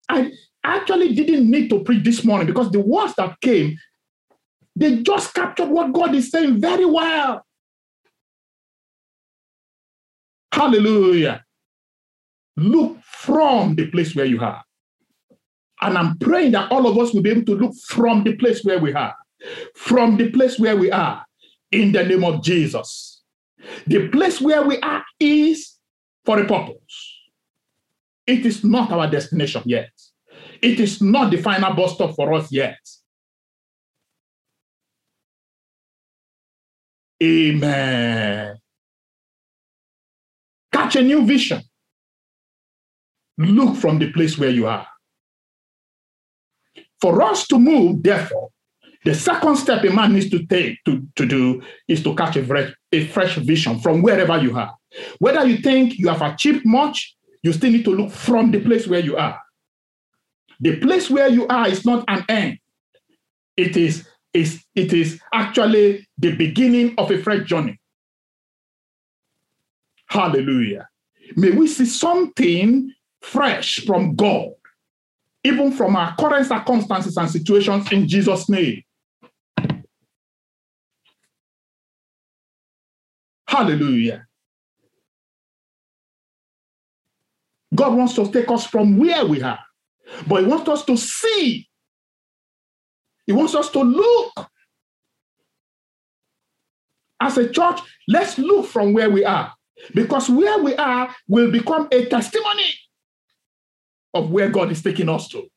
I 0.08 0.32
actually 0.64 1.14
didn't 1.14 1.50
need 1.50 1.70
to 1.70 1.80
preach 1.80 2.04
this 2.04 2.24
morning 2.24 2.46
because 2.46 2.70
the 2.70 2.80
words 2.80 3.14
that 3.16 3.40
came 3.40 3.76
they 4.76 5.02
just 5.02 5.34
captured 5.34 5.70
what 5.70 5.92
God 5.92 6.14
is 6.14 6.30
saying 6.30 6.60
very 6.60 6.84
well. 6.84 7.44
Hallelujah. 10.52 11.44
look 12.56 12.98
from 13.02 13.74
the 13.74 13.86
place 13.88 14.14
where 14.14 14.26
you 14.26 14.40
are. 14.40 14.62
And 15.80 15.98
I'm 15.98 16.18
praying 16.18 16.52
that 16.52 16.72
all 16.72 16.86
of 16.86 16.98
us 16.98 17.12
will 17.12 17.22
be 17.22 17.30
able 17.30 17.44
to 17.44 17.56
look 17.56 17.74
from 17.88 18.24
the 18.24 18.34
place 18.36 18.64
where 18.64 18.78
we 18.78 18.94
are, 18.94 19.14
from 19.74 20.16
the 20.16 20.30
place 20.30 20.58
where 20.58 20.76
we 20.76 20.90
are, 20.90 21.24
in 21.70 21.92
the 21.92 22.04
name 22.04 22.24
of 22.24 22.42
Jesus. 22.42 23.15
The 23.86 24.08
place 24.08 24.40
where 24.40 24.62
we 24.62 24.78
are 24.80 25.04
is 25.18 25.76
for 26.24 26.40
a 26.40 26.46
purpose. 26.46 27.20
It 28.26 28.44
is 28.44 28.64
not 28.64 28.90
our 28.90 29.08
destination 29.08 29.62
yet. 29.64 29.90
It 30.60 30.80
is 30.80 31.00
not 31.00 31.30
the 31.30 31.36
final 31.36 31.74
bus 31.74 31.94
stop 31.94 32.14
for 32.16 32.32
us 32.34 32.50
yet. 32.50 32.78
Amen. 37.22 38.56
Catch 40.72 40.96
a 40.96 41.02
new 41.02 41.24
vision. 41.24 41.62
Look 43.38 43.76
from 43.76 43.98
the 43.98 44.12
place 44.12 44.36
where 44.38 44.50
you 44.50 44.66
are. 44.66 44.86
For 47.00 47.22
us 47.22 47.46
to 47.48 47.58
move, 47.58 48.02
therefore, 48.02 48.50
the 49.06 49.14
second 49.14 49.54
step 49.54 49.84
a 49.84 49.90
man 49.90 50.14
needs 50.14 50.28
to 50.30 50.44
take 50.46 50.82
to, 50.84 51.06
to 51.14 51.26
do 51.26 51.62
is 51.86 52.02
to 52.02 52.12
catch 52.16 52.34
a 52.34 52.44
fresh, 52.44 52.74
a 52.90 53.06
fresh 53.06 53.36
vision 53.36 53.78
from 53.78 54.02
wherever 54.02 54.36
you 54.36 54.58
are. 54.58 54.74
Whether 55.20 55.46
you 55.46 55.58
think 55.58 55.96
you 55.96 56.08
have 56.08 56.22
achieved 56.22 56.66
much, 56.66 57.16
you 57.44 57.52
still 57.52 57.70
need 57.70 57.84
to 57.84 57.94
look 57.94 58.10
from 58.10 58.50
the 58.50 58.58
place 58.58 58.88
where 58.88 58.98
you 58.98 59.16
are. 59.16 59.40
The 60.58 60.80
place 60.80 61.08
where 61.08 61.28
you 61.28 61.46
are 61.46 61.68
is 61.68 61.86
not 61.86 62.04
an 62.08 62.24
end. 62.28 62.58
It 63.56 63.76
is, 63.76 64.08
is, 64.34 64.64
it 64.74 64.92
is 64.92 65.20
actually 65.32 66.08
the 66.18 66.34
beginning 66.34 66.96
of 66.98 67.12
a 67.12 67.22
fresh 67.22 67.46
journey. 67.46 67.78
Hallelujah. 70.06 70.88
May 71.36 71.50
we 71.50 71.68
see 71.68 71.86
something 71.86 72.92
fresh 73.20 73.86
from 73.86 74.16
God, 74.16 74.48
even 75.44 75.70
from 75.70 75.94
our 75.94 76.16
current 76.16 76.46
circumstances 76.46 77.16
and 77.16 77.30
situations 77.30 77.92
in 77.92 78.08
Jesus' 78.08 78.48
name. 78.48 78.82
Hallelujah. 83.56 84.26
God 87.74 87.94
wants 87.94 88.12
to 88.16 88.30
take 88.30 88.50
us 88.50 88.66
from 88.66 88.98
where 88.98 89.24
we 89.24 89.40
are, 89.40 89.58
but 90.28 90.42
He 90.42 90.46
wants 90.46 90.68
us 90.68 90.84
to 90.84 90.96
see. 90.98 91.66
He 93.26 93.32
wants 93.32 93.54
us 93.54 93.70
to 93.70 93.80
look. 93.80 94.50
As 97.18 97.38
a 97.38 97.48
church, 97.48 97.80
let's 98.06 98.36
look 98.36 98.66
from 98.66 98.92
where 98.92 99.08
we 99.08 99.24
are, 99.24 99.54
because 99.94 100.28
where 100.28 100.62
we 100.62 100.74
are 100.76 101.16
will 101.26 101.50
become 101.50 101.88
a 101.90 102.04
testimony 102.04 102.74
of 104.12 104.30
where 104.30 104.50
God 104.50 104.70
is 104.70 104.82
taking 104.82 105.08
us 105.08 105.28
to. 105.28 105.48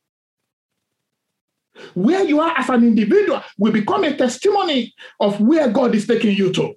Where 1.96 2.24
you 2.24 2.40
are 2.40 2.58
as 2.58 2.70
an 2.70 2.86
individual 2.86 3.44
will 3.58 3.74
become 3.74 4.06
a 4.06 4.16
testimony 4.16 4.94
of 5.20 5.42
where 5.42 5.70
God 5.70 5.94
is 5.96 6.08
taking 6.08 6.38
you 6.38 6.54
to. 6.54 6.76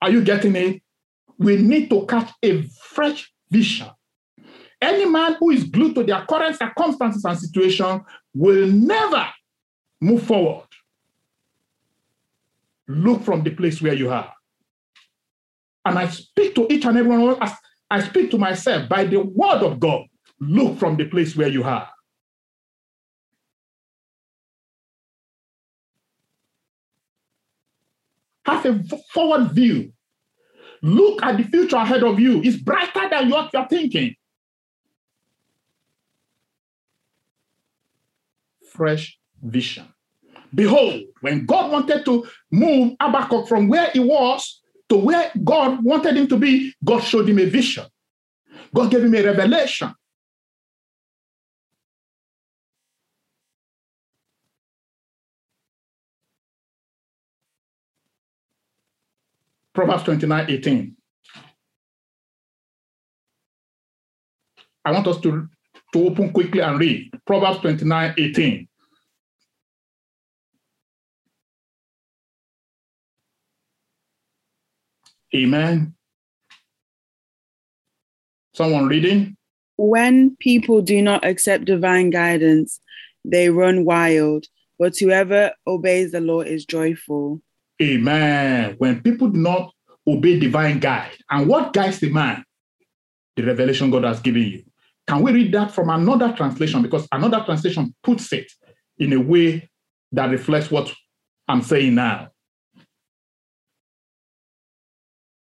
Are 0.00 0.10
you 0.10 0.22
getting 0.22 0.56
it? 0.56 0.82
We 1.38 1.56
need 1.56 1.90
to 1.90 2.06
catch 2.06 2.30
a 2.42 2.62
fresh 2.62 3.30
vision. 3.50 3.88
Any 4.80 5.06
man 5.06 5.36
who 5.38 5.50
is 5.50 5.64
glued 5.64 5.94
to 5.94 6.04
their 6.04 6.24
current 6.26 6.56
circumstances 6.56 7.24
and 7.24 7.38
situation 7.38 8.02
will 8.34 8.66
never 8.66 9.26
move 10.00 10.22
forward. 10.22 10.66
Look 12.88 13.24
from 13.24 13.42
the 13.42 13.50
place 13.50 13.80
where 13.80 13.94
you 13.94 14.10
are. 14.10 14.32
And 15.84 15.98
I 15.98 16.08
speak 16.08 16.54
to 16.56 16.72
each 16.72 16.84
and 16.84 16.96
every 16.96 17.10
one 17.10 17.28
of 17.28 17.42
us 17.42 17.52
I 17.90 18.00
speak 18.00 18.30
to 18.32 18.38
myself 18.38 18.88
by 18.88 19.04
the 19.04 19.20
word 19.20 19.62
of 19.62 19.78
God. 19.78 20.06
Look 20.40 20.78
from 20.78 20.96
the 20.96 21.04
place 21.06 21.36
where 21.36 21.48
you 21.48 21.62
are. 21.64 21.88
Have 28.46 28.64
a 28.64 28.80
forward 29.12 29.52
view. 29.52 29.92
Look 30.82 31.22
at 31.22 31.36
the 31.36 31.42
future 31.42 31.76
ahead 31.76 32.04
of 32.04 32.20
you. 32.20 32.40
It's 32.42 32.56
brighter 32.56 33.08
than 33.10 33.28
what 33.28 33.52
you're 33.52 33.66
thinking. 33.66 34.14
Fresh 38.72 39.18
vision. 39.42 39.88
Behold, 40.54 41.02
when 41.22 41.44
God 41.44 41.72
wanted 41.72 42.04
to 42.04 42.26
move 42.52 42.94
Habakkuk 43.00 43.48
from 43.48 43.68
where 43.68 43.90
he 43.90 43.98
was 43.98 44.62
to 44.88 44.96
where 44.96 45.32
God 45.42 45.82
wanted 45.82 46.16
him 46.16 46.28
to 46.28 46.36
be, 46.36 46.72
God 46.84 47.00
showed 47.00 47.28
him 47.28 47.40
a 47.40 47.46
vision. 47.46 47.84
God 48.72 48.90
gave 48.90 49.02
him 49.02 49.14
a 49.14 49.22
revelation. 49.22 49.92
Proverbs 59.76 60.04
29 60.04 60.46
18. 60.48 60.96
I 64.86 64.90
want 64.90 65.06
us 65.06 65.20
to, 65.20 65.46
to 65.92 66.06
open 66.06 66.32
quickly 66.32 66.60
and 66.60 66.80
read 66.80 67.10
Proverbs 67.26 67.58
29 67.58 68.14
18. 68.16 68.68
Amen. 75.34 75.94
Someone 78.54 78.86
reading? 78.86 79.36
When 79.76 80.36
people 80.36 80.80
do 80.80 81.02
not 81.02 81.22
accept 81.26 81.66
divine 81.66 82.08
guidance, 82.08 82.80
they 83.26 83.50
run 83.50 83.84
wild, 83.84 84.46
but 84.78 84.96
whoever 84.98 85.52
obeys 85.66 86.12
the 86.12 86.20
law 86.22 86.40
is 86.40 86.64
joyful. 86.64 87.42
Amen. 87.82 88.74
When 88.78 89.02
people 89.02 89.28
do 89.28 89.38
not 89.38 89.72
obey 90.06 90.38
divine 90.38 90.78
guide, 90.78 91.16
and 91.30 91.46
what 91.46 91.72
guides 91.72 92.00
the 92.00 92.10
man? 92.10 92.44
The 93.36 93.44
revelation 93.44 93.90
God 93.90 94.04
has 94.04 94.20
given 94.20 94.42
you. 94.42 94.62
Can 95.06 95.22
we 95.22 95.32
read 95.32 95.52
that 95.52 95.72
from 95.72 95.90
another 95.90 96.32
translation? 96.32 96.82
Because 96.82 97.06
another 97.12 97.42
translation 97.44 97.94
puts 98.02 98.32
it 98.32 98.50
in 98.98 99.12
a 99.12 99.20
way 99.20 99.68
that 100.12 100.30
reflects 100.30 100.70
what 100.70 100.92
I'm 101.46 101.62
saying 101.62 101.94
now. 101.94 102.28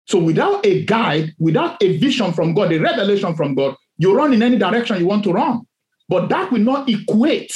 So 0.06 0.18
without 0.18 0.64
a 0.64 0.84
guide, 0.84 1.32
without 1.38 1.82
a 1.82 1.96
vision 1.98 2.32
from 2.32 2.54
God, 2.54 2.72
a 2.72 2.78
revelation 2.78 3.34
from 3.34 3.54
God, 3.54 3.76
you 3.98 4.14
run 4.16 4.32
in 4.32 4.42
any 4.42 4.58
direction 4.58 4.98
you 4.98 5.06
want 5.06 5.24
to 5.24 5.32
run. 5.32 5.62
But 6.08 6.28
that 6.28 6.52
will 6.52 6.60
not 6.60 6.88
equate 6.88 7.52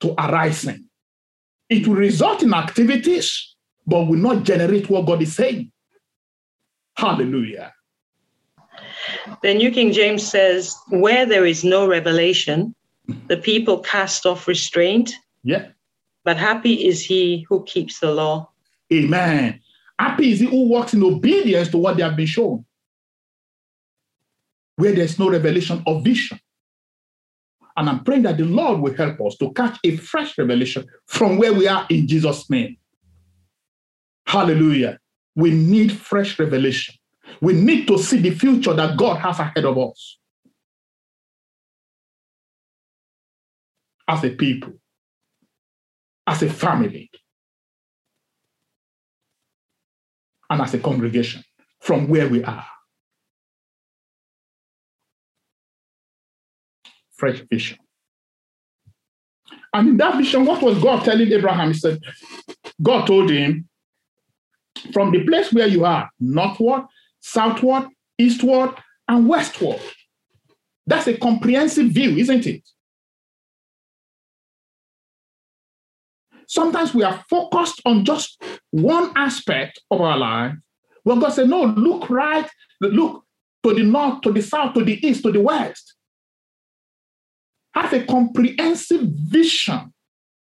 to 0.00 0.14
arising. 0.18 0.85
It 1.68 1.86
will 1.86 1.96
result 1.96 2.42
in 2.42 2.54
activities, 2.54 3.54
but 3.86 4.04
will 4.04 4.18
not 4.18 4.44
generate 4.44 4.88
what 4.88 5.06
God 5.06 5.22
is 5.22 5.34
saying. 5.34 5.72
Hallelujah. 6.96 7.72
The 9.42 9.54
New 9.54 9.70
King 9.70 9.92
James 9.92 10.26
says, 10.26 10.74
Where 10.88 11.26
there 11.26 11.46
is 11.46 11.64
no 11.64 11.86
revelation, 11.86 12.74
the 13.28 13.36
people 13.36 13.80
cast 13.80 14.26
off 14.26 14.48
restraint. 14.48 15.12
Yeah. 15.42 15.68
But 16.24 16.36
happy 16.36 16.86
is 16.86 17.02
he 17.02 17.46
who 17.48 17.64
keeps 17.64 18.00
the 18.00 18.12
law. 18.12 18.50
Amen. 18.92 19.60
Happy 19.98 20.32
is 20.32 20.40
he 20.40 20.46
who 20.46 20.68
walks 20.68 20.94
in 20.94 21.02
obedience 21.02 21.68
to 21.68 21.78
what 21.78 21.96
they 21.96 22.02
have 22.02 22.16
been 22.16 22.26
shown. 22.26 22.64
Where 24.76 24.92
there's 24.92 25.18
no 25.18 25.30
revelation 25.30 25.82
of 25.86 26.04
vision. 26.04 26.38
And 27.76 27.88
I'm 27.88 28.04
praying 28.04 28.22
that 28.22 28.38
the 28.38 28.44
Lord 28.44 28.80
will 28.80 28.94
help 28.94 29.20
us 29.20 29.36
to 29.38 29.52
catch 29.52 29.78
a 29.84 29.96
fresh 29.96 30.36
revelation 30.38 30.86
from 31.06 31.36
where 31.36 31.52
we 31.52 31.68
are 31.68 31.86
in 31.90 32.08
Jesus' 32.08 32.48
name. 32.48 32.76
Hallelujah. 34.26 34.98
We 35.34 35.50
need 35.50 35.92
fresh 35.92 36.38
revelation. 36.38 36.94
We 37.40 37.52
need 37.52 37.86
to 37.88 37.98
see 37.98 38.18
the 38.18 38.30
future 38.30 38.72
that 38.72 38.96
God 38.96 39.18
has 39.18 39.38
ahead 39.38 39.64
of 39.64 39.76
us. 39.76 40.18
As 44.08 44.24
a 44.24 44.30
people, 44.30 44.72
as 46.26 46.42
a 46.42 46.48
family, 46.48 47.10
and 50.48 50.62
as 50.62 50.74
a 50.74 50.78
congregation 50.78 51.42
from 51.80 52.08
where 52.08 52.28
we 52.28 52.42
are. 52.44 52.66
Fresh 57.16 57.42
vision. 57.50 57.78
And 59.72 59.88
in 59.88 59.96
that 59.98 60.16
vision, 60.16 60.44
what 60.44 60.62
was 60.62 60.82
God 60.82 61.04
telling 61.04 61.30
Abraham? 61.32 61.72
He 61.72 61.78
said, 61.78 62.00
God 62.82 63.06
told 63.06 63.30
him, 63.30 63.68
from 64.92 65.10
the 65.10 65.24
place 65.24 65.52
where 65.52 65.66
you 65.66 65.84
are, 65.84 66.10
northward, 66.20 66.84
southward, 67.20 67.88
eastward, 68.18 68.74
and 69.08 69.28
westward. 69.28 69.80
That's 70.86 71.08
a 71.08 71.16
comprehensive 71.16 71.88
view, 71.88 72.16
isn't 72.16 72.46
it? 72.46 72.62
Sometimes 76.46 76.94
we 76.94 77.02
are 77.02 77.24
focused 77.28 77.82
on 77.84 78.04
just 78.04 78.40
one 78.70 79.10
aspect 79.16 79.80
of 79.90 80.00
our 80.00 80.16
life. 80.16 80.54
Well, 81.04 81.16
God 81.18 81.30
said, 81.30 81.48
no, 81.48 81.64
look 81.64 82.08
right, 82.08 82.48
look 82.80 83.24
to 83.64 83.74
the 83.74 83.82
north, 83.82 84.20
to 84.22 84.32
the 84.32 84.42
south, 84.42 84.74
to 84.74 84.84
the 84.84 85.04
east, 85.04 85.24
to 85.24 85.32
the 85.32 85.40
west. 85.40 85.95
Have 87.76 87.92
a 87.92 88.04
comprehensive 88.04 89.02
vision 89.02 89.92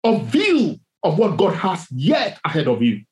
of 0.03 0.27
view 0.27 0.77
of 1.05 1.19
what 1.19 1.37
God 1.37 1.55
has 1.55 1.87
yet 1.93 2.41
ahead 2.45 2.67
of 2.67 2.83
you. 2.83 3.03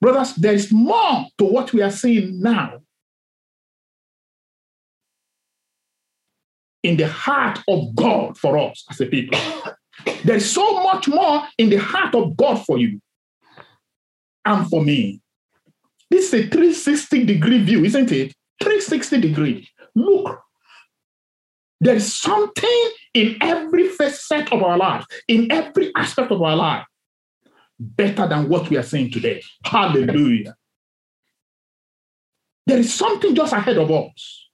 Brothers, 0.00 0.34
there 0.34 0.52
is 0.52 0.72
more 0.72 1.26
to 1.38 1.44
what 1.44 1.72
we 1.72 1.82
are 1.82 1.92
seeing 1.92 2.40
now 2.40 2.80
in 6.82 6.96
the 6.96 7.08
heart 7.08 7.60
of 7.68 7.94
God 7.94 8.36
for 8.36 8.58
us 8.58 8.84
as 8.90 9.00
a 9.00 9.06
people. 9.06 9.38
There's 10.24 10.50
so 10.50 10.82
much 10.82 11.06
more 11.06 11.42
in 11.56 11.70
the 11.70 11.76
heart 11.76 12.14
of 12.14 12.36
God 12.36 12.64
for 12.64 12.78
you 12.78 13.00
and 14.44 14.68
for 14.68 14.82
me. 14.84 15.20
This 16.10 16.32
is 16.32 16.34
a 16.34 16.48
360 16.48 17.24
degree 17.24 17.62
view, 17.62 17.84
isn't 17.84 18.10
it? 18.10 18.34
360 18.60 19.20
degree. 19.20 19.68
Look, 19.94 20.40
there 21.80 21.94
is 21.96 22.16
something 22.16 22.90
in 23.14 23.36
every 23.40 23.88
facet 23.88 24.52
of 24.52 24.62
our 24.62 24.76
life, 24.76 25.04
in 25.28 25.50
every 25.52 25.92
aspect 25.96 26.32
of 26.32 26.42
our 26.42 26.56
life, 26.56 26.86
better 27.78 28.26
than 28.26 28.48
what 28.48 28.68
we 28.68 28.76
are 28.76 28.82
seeing 28.82 29.10
today. 29.10 29.42
Hallelujah. 29.64 30.56
There 32.66 32.78
is 32.78 32.92
something 32.92 33.34
just 33.34 33.52
ahead 33.52 33.78
of 33.78 33.90
us. 33.90 34.48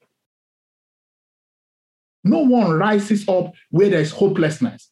No 2.22 2.38
one 2.38 2.70
rises 2.72 3.28
up 3.28 3.52
where 3.70 3.90
there 3.90 4.00
is 4.00 4.12
hopelessness. 4.12 4.90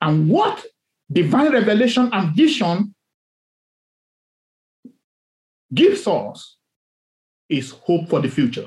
And 0.00 0.28
what 0.28 0.64
divine 1.10 1.52
revelation 1.52 2.10
and 2.12 2.34
vision 2.34 2.93
gives 5.74 6.06
us 6.06 6.56
is 7.48 7.70
hope 7.70 8.08
for 8.08 8.20
the 8.20 8.28
future. 8.28 8.66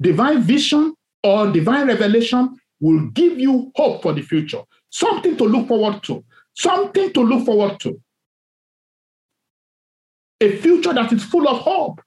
Divine 0.00 0.42
vision 0.42 0.94
or 1.22 1.50
divine 1.50 1.86
revelation 1.86 2.56
will 2.80 3.06
give 3.08 3.38
you 3.38 3.72
hope 3.74 4.02
for 4.02 4.12
the 4.12 4.22
future, 4.22 4.62
something 4.90 5.36
to 5.36 5.44
look 5.44 5.68
forward 5.68 6.02
to, 6.04 6.24
something 6.54 7.12
to 7.12 7.20
look 7.20 7.44
forward 7.44 7.78
to. 7.80 8.00
A 10.40 10.56
future 10.58 10.92
that 10.92 11.12
is 11.12 11.24
full 11.24 11.48
of 11.48 11.58
hope. 11.58 12.00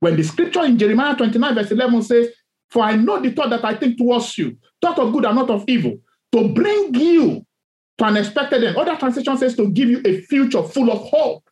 When 0.00 0.16
the 0.16 0.22
scripture 0.24 0.64
in 0.64 0.78
Jeremiah 0.78 1.16
29, 1.16 1.54
verse 1.54 1.70
11 1.70 2.02
says, 2.02 2.28
For 2.70 2.82
I 2.82 2.96
know 2.96 3.20
the 3.20 3.30
thought 3.30 3.50
that 3.50 3.64
I 3.64 3.74
think 3.74 3.98
towards 3.98 4.36
you, 4.36 4.56
thought 4.82 4.98
of 4.98 5.12
good 5.12 5.24
and 5.24 5.36
not 5.36 5.50
of 5.50 5.64
evil, 5.68 5.98
to 6.32 6.48
bring 6.48 6.94
you 6.94 7.44
to 7.98 8.04
an 8.04 8.16
expected 8.16 8.64
end. 8.64 8.76
Other 8.76 8.96
translation 8.96 9.36
says 9.36 9.56
to 9.56 9.70
give 9.70 9.88
you 9.88 10.02
a 10.04 10.20
future 10.22 10.62
full 10.62 10.90
of 10.90 11.08
hope. 11.08 11.47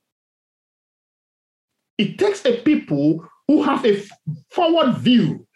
It 1.98 2.18
takes 2.18 2.44
a 2.44 2.61
people 2.62 3.26
who 3.48 3.62
have 3.62 3.85
a 3.85 4.02
forward 4.50 4.98
view, 4.98 5.46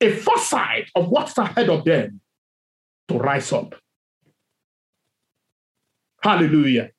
a 0.00 0.12
foresight 0.12 0.90
of 0.94 1.08
what's 1.08 1.36
ahead 1.36 1.68
of 1.68 1.84
them 1.84 2.20
to 3.08 3.18
rise 3.18 3.52
up. 3.52 3.74
Hallelujah. 6.22 6.90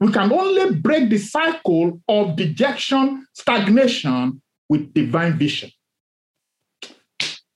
We 0.00 0.10
can 0.12 0.32
only 0.32 0.74
break 0.76 1.10
the 1.10 1.18
cycle 1.18 2.00
of 2.08 2.36
dejection, 2.36 3.26
stagnation 3.32 4.40
with 4.68 4.92
divine 4.94 5.38
vision. 5.38 5.70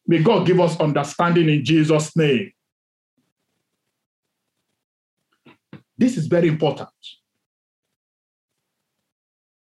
May 0.07 0.23
God 0.23 0.47
give 0.47 0.61
us 0.61 0.79
understanding 0.79 1.49
in 1.49 1.65
Jesus' 1.65 2.15
name. 2.15 2.53
This 5.99 6.17
is 6.17 6.27
very 6.27 6.49
important. 6.49 6.89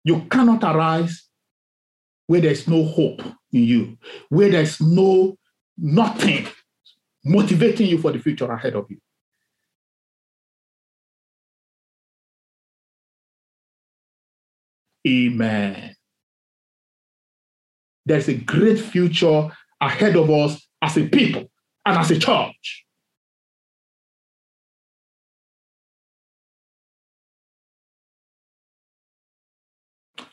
You 0.08 0.22
cannot 0.32 0.64
arise 0.64 1.28
where 2.28 2.40
there's 2.40 2.66
no 2.66 2.86
hope 2.86 3.22
in 3.52 3.64
you, 3.66 3.98
where 4.30 4.50
there's 4.50 4.80
no 4.80 5.36
nothing 5.78 6.48
motivating 7.26 7.88
you 7.88 7.98
for 7.98 8.14
the 8.14 8.20
future 8.20 8.50
ahead 8.50 8.76
of 8.76 8.86
you. 8.90 9.00
Amen. 15.06 15.94
There's 18.06 18.30
a 18.30 18.36
great 18.36 18.80
future 18.80 19.50
ahead 19.82 20.16
of 20.16 20.30
us 20.30 20.70
as 20.82 20.96
a 20.96 21.06
people 21.06 21.52
and 21.86 21.98
as 21.98 22.12
a 22.12 22.18
church. 22.18 22.87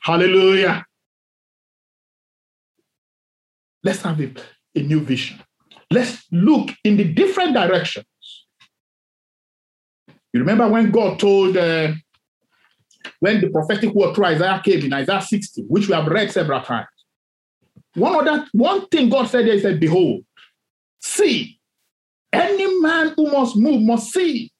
Hallelujah. 0.05 0.85
Let's 3.83 4.03
have 4.03 4.21
a, 4.21 4.31
a 4.75 4.83
new 4.83 5.01
vision. 5.01 5.41
Let's 5.91 6.25
look 6.31 6.71
in 6.85 6.99
the 6.99 7.05
different 7.05 7.55
directions. 7.55 8.05
You 10.33 10.41
remember 10.41 10.69
when 10.69 10.91
God 10.91 11.19
told, 11.19 11.57
uh, 11.57 11.93
when 13.21 13.41
the 13.41 13.49
prophetic 13.49 13.95
word 13.95 14.15
through 14.15 14.27
Isaiah 14.27 14.61
came 14.63 14.85
in 14.85 14.93
Isaiah 14.93 15.23
60, 15.23 15.63
which 15.69 15.89
we 15.89 15.95
have 15.95 16.07
read 16.07 16.31
several 16.31 16.61
times. 16.61 16.87
One 17.95 18.17
of 18.17 18.25
that, 18.27 18.49
one 18.53 18.87
thing 18.89 19.09
God 19.09 19.29
said 19.29 19.47
there, 19.47 19.55
he 19.55 19.61
said, 19.61 19.81
Behold, 19.81 20.25
see, 21.01 21.59
any 22.33 22.81
man 22.81 23.15
who 23.17 23.31
must 23.31 23.57
move 23.57 23.81
must 23.81 24.13
see. 24.13 24.51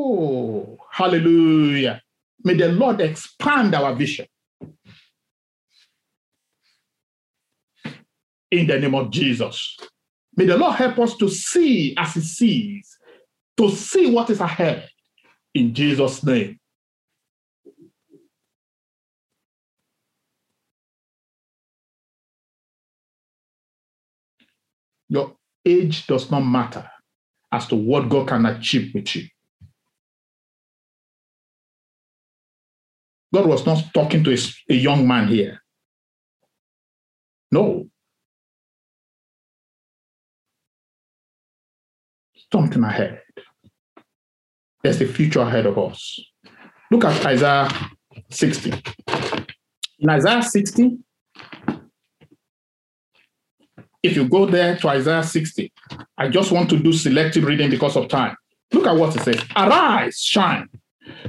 Oh, 0.00 0.78
hallelujah. 0.92 2.00
May 2.44 2.54
the 2.54 2.68
Lord 2.68 3.00
expand 3.00 3.74
our 3.74 3.92
vision. 3.96 4.26
In 8.52 8.68
the 8.68 8.78
name 8.78 8.94
of 8.94 9.10
Jesus. 9.10 9.76
May 10.36 10.46
the 10.46 10.56
Lord 10.56 10.76
help 10.76 11.00
us 11.00 11.16
to 11.16 11.28
see 11.28 11.96
as 11.96 12.14
He 12.14 12.20
sees, 12.20 12.96
to 13.56 13.70
see 13.70 14.08
what 14.08 14.30
is 14.30 14.38
ahead. 14.38 14.88
In 15.52 15.74
Jesus' 15.74 16.22
name. 16.22 16.60
Your 25.08 25.34
age 25.66 26.06
does 26.06 26.30
not 26.30 26.42
matter 26.42 26.88
as 27.50 27.66
to 27.66 27.74
what 27.74 28.08
God 28.08 28.28
can 28.28 28.46
achieve 28.46 28.94
with 28.94 29.16
you. 29.16 29.26
God 33.32 33.46
was 33.46 33.66
not 33.66 33.82
talking 33.92 34.24
to 34.24 34.36
a, 34.70 34.74
young 34.74 35.06
man 35.06 35.28
here. 35.28 35.62
No. 37.50 37.88
Something 42.52 42.84
ahead. 42.84 43.20
There's 44.82 45.00
a 45.02 45.06
future 45.06 45.40
ahead 45.40 45.66
of 45.66 45.78
us. 45.78 46.18
Look 46.90 47.04
at 47.04 47.26
Isaiah 47.26 47.68
60. 48.30 48.72
In 49.98 50.08
Isaiah 50.08 50.42
60, 50.42 50.98
if 54.02 54.16
you 54.16 54.28
go 54.28 54.46
there 54.46 54.76
to 54.76 54.88
Isaiah 54.88 55.24
60, 55.24 55.72
I 56.16 56.28
just 56.28 56.52
want 56.52 56.70
to 56.70 56.78
do 56.78 56.92
selective 56.92 57.44
reading 57.44 57.68
because 57.68 57.96
of 57.96 58.08
time. 58.08 58.36
Look 58.72 58.86
at 58.86 58.96
what 58.96 59.16
it 59.16 59.22
says 59.22 59.44
Arise, 59.56 60.20
shine, 60.20 60.68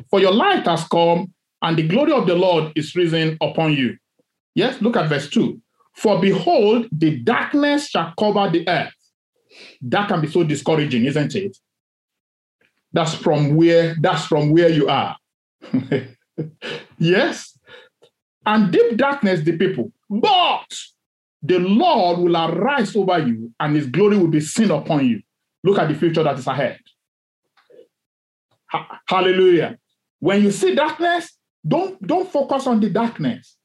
for 0.10 0.20
your 0.20 0.34
light 0.34 0.66
has 0.66 0.88
come, 0.88 1.34
and 1.62 1.78
the 1.78 1.88
glory 1.88 2.12
of 2.12 2.28
the 2.28 2.36
Lord 2.36 2.72
is 2.76 2.96
risen 2.96 3.38
upon 3.42 3.74
you. 3.74 3.98
Yes, 4.56 4.82
look 4.82 4.98
at 4.98 5.10
verse 5.10 5.30
2. 5.30 5.60
For 5.96 6.20
behold, 6.20 6.88
the 6.92 7.18
darkness 7.18 7.90
shall 7.90 8.14
cover 8.18 8.50
the 8.50 8.68
earth. 8.68 8.94
That 9.82 10.08
can 10.08 10.22
be 10.22 10.28
so 10.28 10.44
discouraging, 10.44 11.06
isn't 11.06 11.36
it? 11.36 11.58
That's 12.94 13.14
from 13.14 13.56
where 13.56 13.96
that's 14.00 14.26
from 14.26 14.52
where 14.52 14.70
you 14.70 14.88
are. 14.88 15.16
yes. 16.98 17.58
And 18.46 18.72
deep 18.72 18.98
darkness 18.98 19.42
the 19.42 19.58
people. 19.58 19.92
But 20.10 20.68
the 21.42 21.60
Lord 21.60 22.20
will 22.20 22.36
arise 22.36 22.96
over 22.96 23.20
you 23.20 23.54
and 23.60 23.76
his 23.76 23.88
glory 23.88 24.18
will 24.18 24.28
be 24.28 24.40
seen 24.40 24.72
upon 24.72 25.08
you. 25.08 25.22
Look 25.64 25.78
at 25.78 25.90
the 25.90 25.96
future 25.96 26.24
that 26.24 26.40
is 26.40 26.48
ahead. 26.48 26.80
Ha- 28.68 29.00
hallelujah. 29.08 29.78
When 30.20 30.44
you 30.44 30.52
see 30.52 30.76
darkness, 30.76 31.38
don't, 31.68 32.02
don't 32.06 32.30
focus 32.32 32.68
on 32.68 32.80
the 32.80 32.90
darkness. 32.90 33.58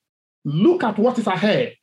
Look 0.44 0.84
at 0.84 0.98
what 0.98 1.18
is 1.18 1.26
ahead. 1.26 1.74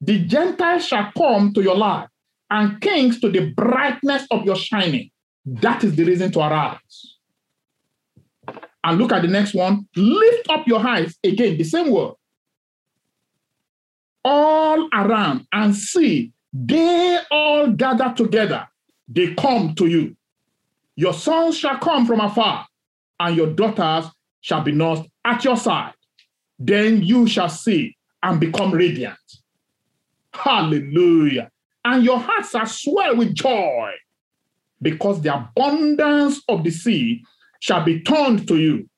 The 0.00 0.18
Gentiles 0.20 0.86
shall 0.86 1.10
come 1.16 1.52
to 1.54 1.62
your 1.62 1.76
light, 1.76 2.08
and 2.50 2.80
kings 2.80 3.18
to 3.20 3.30
the 3.30 3.50
brightness 3.50 4.26
of 4.30 4.44
your 4.44 4.56
shining. 4.56 5.10
That 5.44 5.82
is 5.84 5.96
the 5.96 6.04
reason 6.04 6.30
to 6.32 6.40
arise. 6.40 7.16
And 8.84 8.98
look 8.98 9.12
at 9.12 9.22
the 9.22 9.28
next 9.28 9.54
one. 9.54 9.88
Lift 9.96 10.48
up 10.50 10.66
your 10.68 10.86
eyes. 10.86 11.16
Again, 11.24 11.56
the 11.56 11.64
same 11.64 11.90
word. 11.90 12.14
All 14.24 14.88
around 14.92 15.46
and 15.52 15.74
see, 15.74 16.32
they 16.52 17.18
all 17.30 17.72
gather 17.72 18.12
together. 18.16 18.68
they 19.08 19.34
come 19.34 19.74
to 19.76 19.86
you. 19.86 20.16
Your 20.96 21.14
sons 21.14 21.56
shall 21.56 21.78
come 21.78 22.06
from 22.06 22.20
afar, 22.20 22.66
and 23.18 23.36
your 23.36 23.48
daughters 23.48 24.10
shall 24.40 24.62
be 24.62 24.72
nursed 24.72 25.04
at 25.24 25.44
your 25.44 25.56
side. 25.56 25.92
Then 26.58 27.02
you 27.02 27.26
shall 27.26 27.48
see 27.48 27.96
and 28.22 28.40
become 28.40 28.72
radiant. 28.72 29.18
Hallelujah. 30.32 31.50
And 31.84 32.04
your 32.04 32.18
hearts 32.18 32.54
are 32.54 32.66
swell 32.66 33.16
with 33.16 33.34
joy, 33.34 33.92
because 34.82 35.20
the 35.22 35.34
abundance 35.34 36.42
of 36.48 36.64
the 36.64 36.70
sea 36.70 37.24
shall 37.60 37.84
be 37.84 38.00
turned 38.00 38.46
to 38.48 38.56
you. 38.58 38.88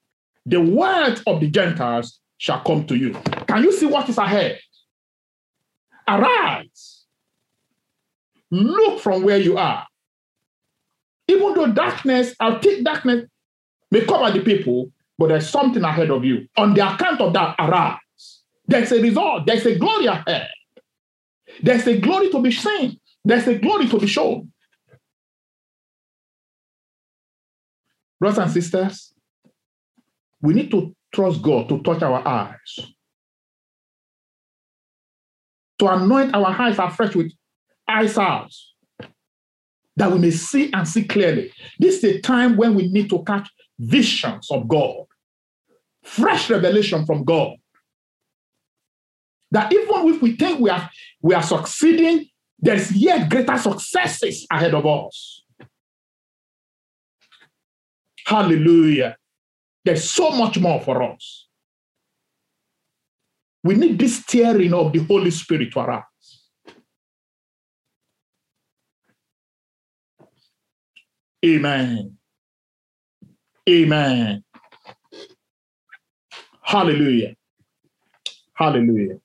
The 0.47 0.61
wealth 0.61 1.23
of 1.27 1.41
the 1.41 1.49
Gentiles 1.49 2.21
shall 2.39 2.61
come 2.63 2.87
to 2.87 2.97
you. 2.97 3.13
Can 3.47 3.63
you 3.63 3.73
see 3.73 3.87
what 3.87 4.09
is 4.09 4.19
ahead? 4.19 4.59
Arise. 6.09 7.05
Look 8.51 9.01
from 9.01 9.23
where 9.23 9.39
you 9.39 9.59
are. 9.59 9.87
Even 11.29 11.53
though 11.55 11.73
darkness, 11.73 12.35
I'll 12.41 12.59
take 12.59 12.83
darkness, 12.83 13.27
may 13.91 14.05
cover 14.05 14.31
the 14.37 14.45
people, 14.45 14.91
but 15.19 15.29
there's 15.29 15.49
something 15.49 15.83
ahead 15.83 16.11
of 16.11 16.25
you. 16.25 16.47
On 16.57 16.75
the 16.75 16.87
account 16.87 17.21
of 17.21 17.33
that, 17.33 17.57
arise. 17.59 18.43
There's 18.67 18.93
a 18.93 19.01
result, 19.01 19.47
there's 19.47 19.67
a 19.67 19.79
glory 19.79 20.07
ahead. 20.07 20.49
There's 21.63 21.87
a 21.87 21.99
glory 21.99 22.31
to 22.31 22.41
be 22.41 22.53
seen, 22.53 23.01
there's 23.25 23.47
a 23.49 23.59
glory 23.59 23.89
to 23.89 23.99
be 23.99 24.07
shown. 24.07 24.53
Brothers 28.21 28.39
and 28.39 28.51
sisters, 28.51 29.15
we 30.41 30.55
need 30.55 30.71
to 30.71 30.95
trust 31.13 31.41
God 31.43 31.69
to 31.69 31.81
touch 31.83 32.03
our 32.03 32.27
eyes, 32.27 32.81
to 35.79 35.87
anoint 35.89 36.35
our 36.35 36.47
eyes 36.47 36.79
afresh 36.79 37.15
with 37.15 37.33
eye 37.87 38.07
salves, 38.07 38.75
that 39.97 40.13
we 40.13 40.19
may 40.19 40.31
see 40.31 40.71
and 40.73 40.87
see 40.87 41.05
clearly. 41.05 41.53
This 41.79 42.05
is 42.05 42.17
a 42.17 42.21
time 42.21 42.57
when 42.57 42.75
we 42.75 42.89
need 42.89 43.09
to 43.11 43.23
catch 43.25 43.49
visions 43.79 44.51
of 44.51 44.69
God, 44.69 45.05
fresh 46.03 46.51
revelation 46.51 47.07
from 47.07 47.25
God. 47.25 47.57
That 49.51 49.73
even 49.73 50.09
if 50.15 50.21
we 50.21 50.37
think 50.37 50.61
we 50.61 50.71
are, 50.71 50.91
we 51.23 51.35
are 51.35 51.43
succeeding, 51.43 52.27
there's 52.59 52.93
yet 52.93 53.31
greater 53.31 53.57
successes 53.57 54.47
ahead 54.51 54.75
of 54.75 54.85
us. 54.85 55.43
Hallelujah. 58.27 59.17
There's 59.85 60.11
so 60.11 60.33
much 60.33 60.59
more 60.59 60.81
for 60.83 61.03
us. 61.03 61.47
We 63.65 63.75
need 63.75 63.99
this 63.99 64.19
steering 64.19 64.75
of 64.75 64.93
the 64.93 64.99
Holy 64.99 65.31
Spirit 65.31 65.73
to 65.73 65.81
arise. 65.81 66.03
Amen. 71.45 72.18
Amen. 73.69 74.43
Hallelujah. 76.63 77.35
Hallelujah. 78.55 79.19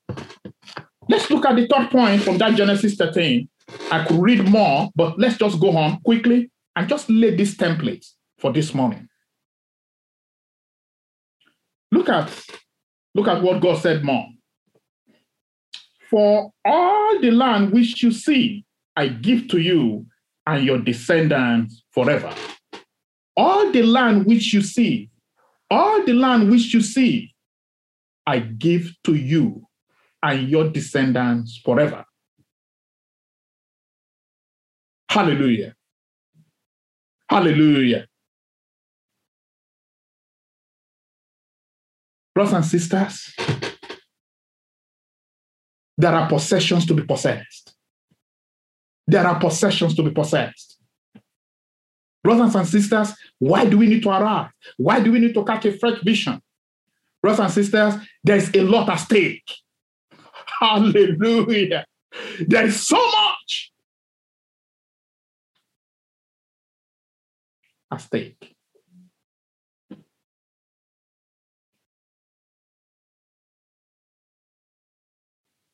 Let's 1.08 1.29
look 1.29 1.45
at 1.45 1.56
the 1.56 1.67
third 1.67 1.89
point 1.89 2.21
from 2.21 2.38
that 2.39 2.56
Genesis 2.56 2.95
13. 2.95 3.47
I 3.91 4.03
could 4.06 4.19
read 4.19 4.47
more, 4.49 4.89
but 4.95 5.17
let's 5.17 5.38
just 5.38 5.60
go 5.60 5.75
on 5.77 6.01
quickly 6.01 6.51
and 6.75 6.89
just 6.89 7.10
lay 7.10 7.36
this 7.36 7.56
template 7.56 8.06
for 8.38 8.51
this 8.51 8.73
morning. 8.73 9.08
Look 11.91 12.10
at 12.10 12.32
look 13.15 13.27
at 13.27 13.41
what 13.41 13.62
God 13.62 13.77
said 13.82 14.03
more. 14.03 14.27
For 16.10 16.51
all 16.65 17.19
the 17.21 17.32
land 17.32 17.71
which 17.71 18.03
you 18.03 18.12
see, 18.12 18.65
I 18.95 19.08
give 19.08 19.47
to 19.49 19.60
you 19.60 20.06
and 20.45 20.65
your 20.65 20.79
descendants 20.79 21.84
forever. 21.91 22.34
All 23.36 23.72
the 23.72 23.82
land 23.84 24.26
which 24.26 24.54
you 24.54 24.62
see, 24.62 25.10
all 25.69 26.06
the 26.06 26.13
land 26.13 26.52
which 26.52 26.74
you 26.74 26.82
see, 26.82 27.34
I 28.26 28.39
give 28.39 28.91
to 29.06 29.15
you 29.15 29.67
and 30.22 30.48
your 30.50 30.69
descendants 30.69 31.60
forever. 31.63 32.06
Hallelujah. 35.10 35.76
Hallelujah. 37.30 38.08
Brothers 42.34 42.54
and 42.54 42.65
sisters, 42.65 43.36
there 45.98 46.13
are 46.13 46.28
possessions 46.28 46.86
to 46.88 46.93
be 46.93 47.04
possessed. 47.04 47.76
There 49.06 49.26
are 49.26 49.39
possessions 49.39 49.96
to 49.96 50.04
be 50.04 50.12
possessed. 50.12 50.73
Brothers 52.24 52.56
and 52.56 52.68
sisters, 52.68 53.14
why 53.38 53.66
do 53.66 53.78
we 53.78 53.88
need 53.88 54.02
to 54.04 54.10
arrive? 54.10 54.52
Why 54.78 55.02
do 55.02 55.12
we 55.12 55.20
need 55.20 55.34
to 55.34 55.44
catch 55.44 55.66
a 55.66 55.78
fresh 55.78 56.00
vision? 56.02 56.42
Brothers 57.22 57.40
and 57.40 57.52
sisters, 57.52 57.96
there's 58.24 58.54
a 58.56 58.62
lot 58.62 58.90
at 58.90 58.96
stake. 58.96 59.50
Hallelujah. 60.60 61.86
There's 62.48 62.80
so 62.80 62.96
much 62.96 63.72
at 67.92 68.02
stake. 68.02 68.56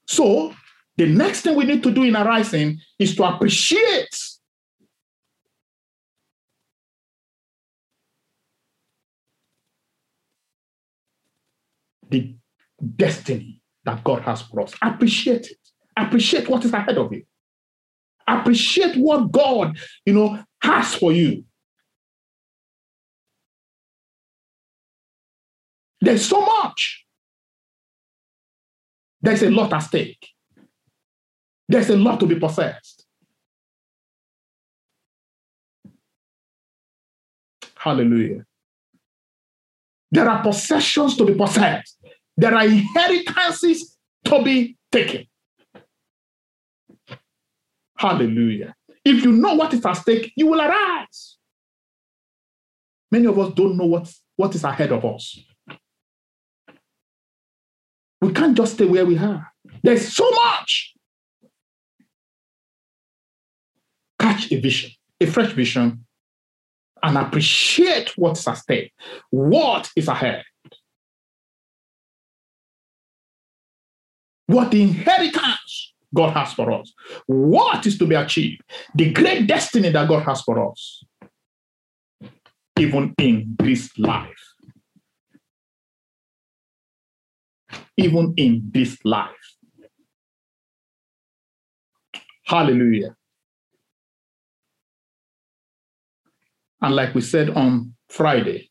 So, 0.07 0.53
the 0.97 1.05
next 1.05 1.41
thing 1.41 1.55
we 1.55 1.65
need 1.65 1.83
to 1.83 1.91
do 1.91 2.03
in 2.03 2.15
arising 2.15 2.79
is 2.97 3.15
to 3.15 3.23
appreciate 3.23 4.09
the 12.09 12.35
destiny 12.95 13.61
that 13.85 14.03
God 14.03 14.21
has 14.21 14.41
for 14.41 14.61
us. 14.61 14.73
Appreciate 14.81 15.47
it. 15.47 15.57
Appreciate 15.95 16.49
what 16.49 16.63
is 16.65 16.73
ahead 16.73 16.97
of 16.97 17.11
you. 17.11 17.23
Appreciate 18.27 18.95
what 18.95 19.31
God, 19.31 19.77
you 20.05 20.13
know, 20.13 20.43
has 20.61 20.95
for 20.95 21.11
you. 21.11 21.43
There's 26.01 26.25
so 26.25 26.45
much. 26.45 27.05
There's 29.21 29.43
a 29.43 29.49
lot 29.49 29.73
at 29.73 29.79
stake. 29.79 30.29
There's 31.67 31.89
a 31.89 31.97
lot 31.97 32.19
to 32.21 32.25
be 32.25 32.35
possessed. 32.35 33.05
Hallelujah. 37.75 38.45
There 40.11 40.29
are 40.29 40.41
possessions 40.41 41.15
to 41.17 41.25
be 41.25 41.35
possessed. 41.35 41.97
There 42.35 42.53
are 42.53 42.65
inheritances 42.65 43.97
to 44.25 44.43
be 44.43 44.77
taken. 44.91 45.25
Hallelujah. 47.97 48.75
If 49.03 49.23
you 49.23 49.31
know 49.31 49.55
what 49.55 49.73
is 49.73 49.85
at 49.85 49.93
stake, 49.93 50.31
you 50.35 50.47
will 50.47 50.61
arise. 50.61 51.37
Many 53.11 53.25
of 53.25 53.37
us 53.37 53.53
don't 53.53 53.77
know 53.77 53.85
what, 53.85 54.13
what 54.35 54.55
is 54.55 54.63
ahead 54.63 54.91
of 54.91 55.03
us. 55.03 55.37
We 58.21 58.31
can't 58.33 58.55
just 58.55 58.73
stay 58.73 58.85
where 58.85 59.05
we 59.05 59.17
are. 59.17 59.47
There's 59.83 60.13
so 60.13 60.29
much. 60.29 60.93
Catch 64.19 64.51
a 64.51 64.59
vision, 64.59 64.91
a 65.19 65.25
fresh 65.25 65.53
vision, 65.53 66.05
and 67.03 67.17
appreciate 67.17 68.17
what's 68.17 68.47
at 68.47 68.57
stake, 68.57 68.93
what 69.29 69.89
is 69.95 70.07
ahead. 70.07 70.43
What 74.47 74.71
the 74.71 74.81
inheritance 74.81 75.93
God 76.13 76.33
has 76.33 76.53
for 76.53 76.71
us, 76.71 76.91
what 77.27 77.85
is 77.85 77.97
to 77.99 78.07
be 78.07 78.15
achieved, 78.15 78.61
the 78.95 79.11
great 79.11 79.47
destiny 79.47 79.89
that 79.89 80.07
God 80.07 80.23
has 80.23 80.41
for 80.41 80.71
us, 80.71 81.03
even 82.79 83.13
in 83.19 83.55
this 83.59 83.91
life. 83.99 84.29
Even 87.97 88.33
in 88.37 88.63
this 88.73 88.97
life. 89.03 89.29
Hallelujah. 92.45 93.15
And 96.81 96.95
like 96.95 97.13
we 97.13 97.21
said 97.21 97.49
on 97.49 97.93
Friday, 98.09 98.69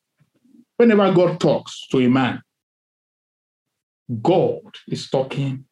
whenever 0.76 1.12
God 1.12 1.40
talks 1.40 1.86
to 1.88 1.98
a 1.98 2.08
man, 2.08 2.42
God 4.22 4.62
is 4.88 5.10
talking 5.10 5.64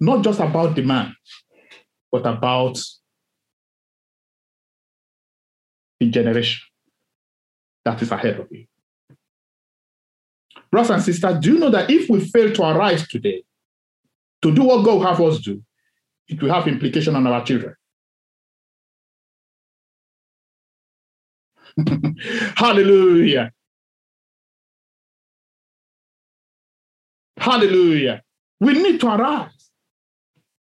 not 0.00 0.24
just 0.24 0.40
about 0.40 0.74
the 0.74 0.82
man, 0.82 1.14
but 2.10 2.26
about 2.26 2.78
the 6.00 6.10
generation 6.10 6.62
that 7.84 8.00
is 8.02 8.10
ahead 8.10 8.38
of 8.40 8.48
you. 8.50 8.66
Brothers 10.70 10.90
and 10.90 11.02
sisters, 11.02 11.38
do 11.40 11.54
you 11.54 11.58
know 11.58 11.70
that 11.70 11.90
if 11.90 12.10
we 12.10 12.20
fail 12.20 12.52
to 12.52 12.62
arise 12.62 13.06
today 13.08 13.42
to 14.42 14.54
do 14.54 14.64
what 14.64 14.84
God 14.84 15.02
have 15.06 15.20
us 15.20 15.40
do, 15.40 15.62
it 16.28 16.42
will 16.42 16.52
have 16.52 16.68
implication 16.68 17.16
on 17.16 17.26
our 17.26 17.44
children? 17.44 17.74
Hallelujah. 22.56 23.52
Hallelujah. 27.38 28.22
We 28.60 28.72
need 28.74 29.00
to 29.00 29.08
arise. 29.08 29.70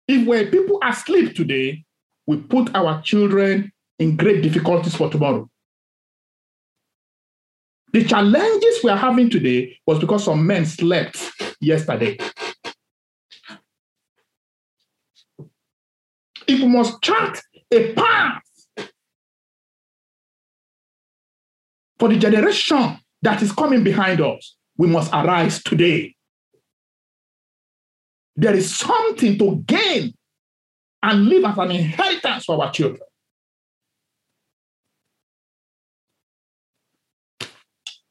If 0.09 0.27
we're 0.27 0.51
people 0.51 0.81
asleep 0.83 1.35
today, 1.35 1.85
we 2.27 2.39
put 2.39 2.75
our 2.75 3.01
children 3.03 3.73
in 3.99 4.17
great 4.17 4.43
difficulties 4.43 4.95
for 4.95 5.09
tomorrow. 5.11 5.49
The 7.93 8.05
challenges 8.05 8.81
we 8.83 8.91
are 8.91 8.97
having 8.97 9.31
today 9.31 9.79
was 9.87 10.01
because 10.01 10.25
some 10.25 10.45
men 10.47 10.67
slept 10.67 11.31
yesterday. 11.61 12.19
If 16.47 16.61
we 16.61 16.67
must 16.67 17.01
chart 17.03 17.41
a 17.71 17.93
path 17.93 18.43
for 21.99 22.09
the 22.09 22.19
generation 22.19 22.99
that 23.23 23.43
is 23.43 23.53
coming 23.53 23.85
behind 23.85 24.21
us, 24.21 24.57
we 24.77 24.89
must 24.89 25.13
arise 25.13 25.63
today. 25.63 26.15
There 28.37 28.55
is 28.55 28.75
something 28.77 29.39
to 29.39 29.57
gain 29.67 30.13
and 31.03 31.27
leave 31.27 31.45
as 31.45 31.59
an 31.59 31.71
inheritance 31.71 32.45
for 32.45 32.63
our 32.63 32.73
children. 32.73 33.01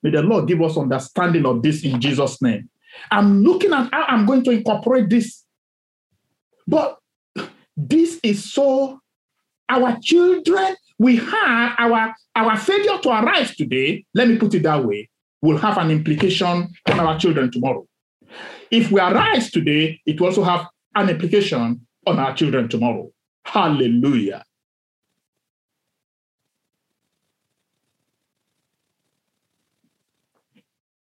May 0.02 0.12
the 0.12 0.22
Lord 0.22 0.48
give 0.48 0.62
us 0.62 0.78
understanding 0.78 1.46
of 1.46 1.62
this 1.64 1.84
in 1.84 2.00
Jesus' 2.00 2.42
name. 2.42 2.70
I'm 3.10 3.44
looking 3.44 3.74
at 3.74 3.90
how 3.92 4.04
I'm 4.04 4.26
going 4.26 4.44
to 4.44 4.52
incorporate 4.52 5.10
this. 5.10 5.44
But 6.68 6.98
this 7.76 8.20
is 8.22 8.52
so 8.54 9.00
our 9.70 9.98
children, 10.02 10.76
we 11.00 11.18
have 11.18 11.76
our, 11.78 12.16
our 12.36 12.58
failure 12.58 13.00
to 13.00 13.10
arrive 13.10 13.56
today, 13.56 14.06
let 14.14 14.28
me 14.28 14.38
put 14.38 14.54
it 14.54 14.64
that 14.64 14.84
way, 14.84 15.10
will 15.42 15.58
have 15.58 15.78
an 15.78 15.92
implication 15.92 16.70
on 16.90 17.00
our 17.00 17.20
children 17.20 17.52
tomorrow. 17.52 17.86
If 18.72 18.92
we 18.92 19.00
arise 19.00 19.52
today, 19.52 20.02
it 20.06 20.20
will 20.20 20.28
also 20.28 20.44
have 20.44 20.68
an 20.96 21.10
implication 21.10 21.86
on 22.06 22.20
our 22.20 22.34
children 22.34 22.70
tomorrow. 22.70 23.12
Hallelujah. 23.44 24.44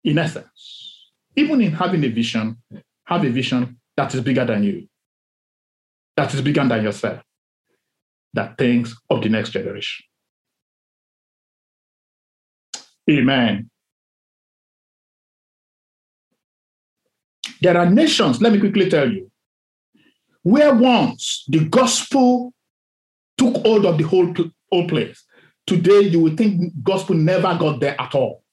In 0.04 0.18
essence, 0.18 1.12
even 1.36 1.62
in 1.62 1.72
having 1.72 2.04
a 2.04 2.10
vision, 2.10 2.58
have 3.06 3.24
a 3.24 3.30
vision 3.30 3.80
that 3.96 4.14
is 4.14 4.22
bigger 4.22 4.44
than 4.44 4.64
you, 4.64 4.88
that 6.18 6.34
is 6.34 6.42
bigger 6.42 6.68
than 6.68 6.84
yourself, 6.84 7.22
that 8.34 8.58
thinks 8.58 8.96
of 9.10 9.22
the 9.22 9.30
next 9.30 9.52
generation. 9.52 10.06
Amen. 13.10 13.70
There 17.62 17.78
are 17.78 17.90
nations, 17.90 18.42
let 18.42 18.52
me 18.52 18.60
quickly 18.60 18.90
tell 18.90 19.10
you, 19.10 19.32
where 20.42 20.74
once 20.74 21.46
the 21.48 21.66
gospel 21.66 22.54
took 23.38 23.56
hold 23.66 23.86
of 23.86 23.98
the 23.98 24.04
whole, 24.04 24.34
whole 24.72 24.88
place, 24.88 25.24
today 25.66 26.02
you 26.02 26.20
would 26.22 26.38
think 26.38 26.74
gospel 26.84 27.16
never 27.16 27.58
got 27.58 27.80
there 27.80 28.00
at 28.00 28.14
all. 28.16 28.44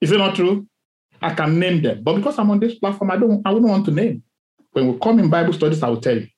Is 0.00 0.12
it 0.12 0.18
not 0.18 0.34
true? 0.34 0.66
I 1.20 1.34
can 1.34 1.58
name 1.58 1.82
them, 1.82 2.02
but 2.02 2.14
because 2.14 2.38
I'm 2.38 2.50
on 2.50 2.60
this 2.60 2.78
platform, 2.78 3.10
I 3.10 3.16
don't. 3.16 3.42
I 3.44 3.50
wouldn't 3.50 3.70
want 3.70 3.84
to 3.86 3.90
name. 3.90 4.22
When 4.72 4.92
we 4.92 4.98
come 4.98 5.18
in 5.18 5.30
Bible 5.30 5.52
studies, 5.52 5.82
I 5.82 5.88
will 5.88 6.00
tell 6.00 6.18
you. 6.18 6.28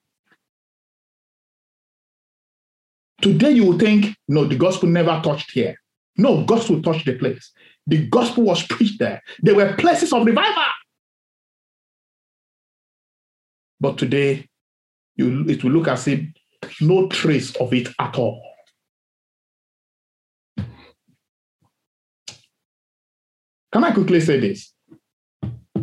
Today, 3.20 3.50
you 3.50 3.66
will 3.66 3.78
think, 3.78 4.16
no, 4.28 4.44
the 4.44 4.56
gospel 4.56 4.88
never 4.88 5.20
touched 5.22 5.50
here. 5.50 5.76
No, 6.16 6.44
gospel 6.44 6.80
touched 6.82 7.06
the 7.06 7.16
place. 7.16 7.52
The 7.86 8.06
gospel 8.08 8.44
was 8.44 8.62
preached 8.66 8.98
there. 8.98 9.22
There 9.40 9.54
were 9.54 9.74
places 9.74 10.12
of 10.12 10.24
revival. 10.24 10.62
But 13.80 13.98
today, 13.98 14.46
you, 15.16 15.46
it 15.48 15.64
will 15.64 15.72
look 15.72 15.88
as 15.88 16.06
if 16.08 16.20
no 16.80 17.08
trace 17.08 17.54
of 17.56 17.72
it 17.72 17.88
at 17.98 18.16
all. 18.16 18.42
Can 23.72 23.84
I 23.84 23.92
quickly 23.92 24.20
say 24.20 24.40
this? 24.40 24.72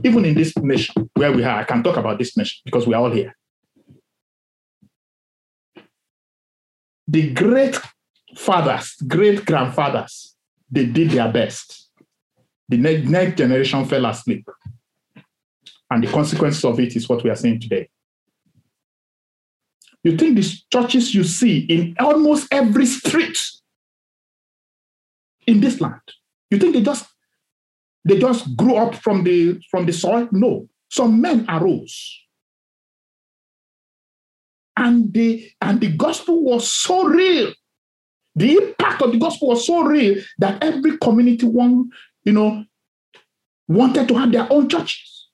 Even 0.04 0.26
in 0.26 0.36
this 0.36 0.56
nation 0.58 1.10
where 1.14 1.32
we 1.32 1.44
are, 1.44 1.60
I 1.60 1.64
can 1.64 1.84
talk 1.84 1.98
about 1.98 2.20
this 2.20 2.36
nation 2.38 2.62
because 2.66 2.86
we 2.88 2.94
are 2.94 3.02
all 3.02 3.12
here. 3.12 3.36
The 7.08 7.32
great 7.34 7.80
fathers, 8.36 8.96
great 9.08 9.46
grandfathers, 9.46 10.36
they 10.70 10.86
did 10.86 11.12
their 11.12 11.32
best. 11.32 11.90
The 12.70 12.78
next 12.78 13.38
generation 13.38 13.86
fell 13.86 14.06
asleep. 14.06 14.48
And 15.90 16.04
the 16.04 16.12
consequences 16.12 16.66
of 16.66 16.80
it 16.80 16.96
is 16.96 17.08
what 17.08 17.24
we 17.24 17.30
are 17.30 17.36
seeing 17.36 17.62
today. 17.62 17.90
You 20.04 20.18
think 20.18 20.36
these 20.36 20.64
churches 20.72 21.16
you 21.16 21.24
see 21.24 21.60
in 21.60 21.96
almost 22.00 22.48
every 22.52 22.86
street 22.86 23.40
in 25.46 25.62
this 25.62 25.80
land, 25.80 26.02
you 26.52 26.60
think 26.60 26.74
they 26.74 26.82
just 26.82 27.06
they 28.08 28.20
just 28.20 28.56
grew 28.56 28.76
up 28.76 28.96
from 28.96 29.24
the 29.24 29.60
from 29.70 29.86
the 29.86 29.94
soil? 29.94 30.28
No. 30.32 30.68
Some 30.90 31.20
men 31.20 31.46
arose. 31.50 32.22
And 34.78 35.14
the 35.14 35.50
and 35.62 35.82
the 35.82 35.92
gospel 35.92 36.44
was 36.44 36.72
so 36.72 37.06
real. 37.06 37.54
The 38.36 38.54
impact 38.54 39.02
of 39.02 39.12
the 39.12 39.18
gospel 39.18 39.50
was 39.50 39.66
so 39.66 39.84
real 39.84 40.24
that 40.38 40.64
every 40.64 40.98
community 41.00 41.46
one, 41.46 41.90
you 42.24 42.32
know, 42.32 42.64
wanted 43.68 44.08
to 44.08 44.14
have 44.14 44.32
their 44.32 44.48
own 44.52 44.70
churches. 44.70 45.30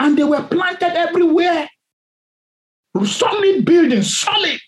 And 0.00 0.18
they 0.18 0.24
were 0.24 0.42
planted 0.42 0.98
everywhere. 0.98 1.68
Solid 3.04 3.64
buildings, 3.64 4.18
solid. 4.18 4.60